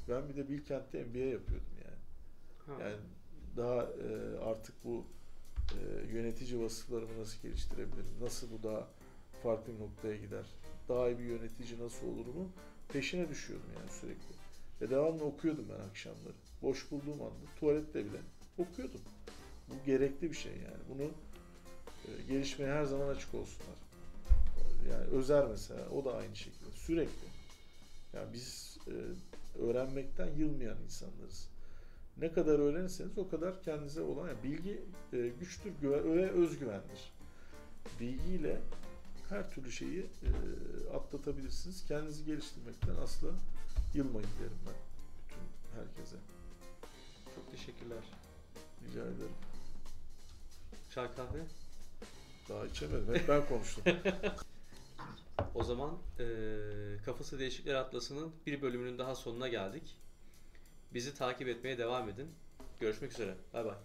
[0.10, 2.02] ben bir de Bilkent'te MBA yapıyordum yani.
[2.66, 2.84] Ha.
[2.84, 3.02] Yani
[3.58, 5.06] daha e, artık bu
[5.72, 8.16] e, yönetici vasıflarımı nasıl geliştirebilirim?
[8.22, 8.88] Nasıl bu daha
[9.44, 10.46] farklı bir noktaya gider?
[10.90, 12.50] Daha iyi bir yönetici nasıl olurumu
[12.94, 14.36] peşine düşüyordum yani sürekli.
[14.82, 16.34] Ve devamlı okuyordum ben akşamları.
[16.62, 18.18] Boş bulduğum anda tuvalette bile
[18.58, 19.02] okuyordum.
[19.70, 20.84] Bu gerekli bir şey yani.
[20.90, 21.04] Bunu
[22.08, 23.85] e, gelişmeye her zaman açık olsunlar.
[24.92, 27.28] Yani Özer mesela o da aynı şekilde sürekli.
[28.14, 28.94] Yani biz e,
[29.60, 31.50] öğrenmekten yılmayan insanlarız.
[32.18, 34.82] Ne kadar öğrenirseniz o kadar kendinize olan yani bilgi
[35.14, 37.14] e, güçtür güve- ve özgüvendir.
[38.00, 38.62] Bilgiyle
[39.30, 40.30] her türlü şeyi e,
[40.96, 41.86] atlatabilirsiniz.
[41.88, 43.28] Kendinizi geliştirmekten asla
[43.94, 44.74] yılmayın derim ben
[45.28, 46.16] bütün herkese.
[47.36, 48.04] Çok teşekkürler.
[48.88, 49.36] Rica ederim.
[50.94, 51.40] Çay kahve.
[52.50, 53.16] Daha içemedim.
[53.16, 53.84] Hep ben konuştum.
[55.56, 59.96] O zaman eee Kafası Değişikler Atlası'nın bir bölümünün daha sonuna geldik.
[60.94, 62.28] Bizi takip etmeye devam edin.
[62.80, 63.36] Görüşmek üzere.
[63.54, 63.76] Bay bay.